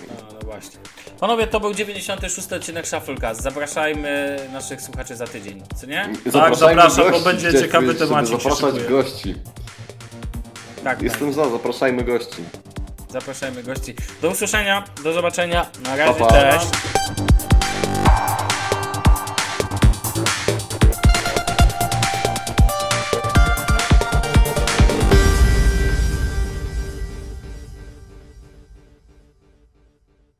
[0.08, 0.80] No, no właśnie.
[1.20, 3.42] Panowie, to był 96 odcinek Shufflecast.
[3.42, 6.10] Zapraszajmy naszych słuchaczy za tydzień, co nie?
[6.26, 9.36] Zapraszajmy zapraszam, bo gości, będzie gdzie- ciekawy się Zapraszać gości.
[10.76, 11.02] Tak, tak.
[11.02, 12.44] Jestem za, zapraszajmy gości.
[13.10, 13.96] Zapraszajmy gości.
[14.22, 15.66] Do usłyszenia, do zobaczenia.
[15.84, 16.34] Na razie, Pa, pa.
[16.34, 16.68] cześć.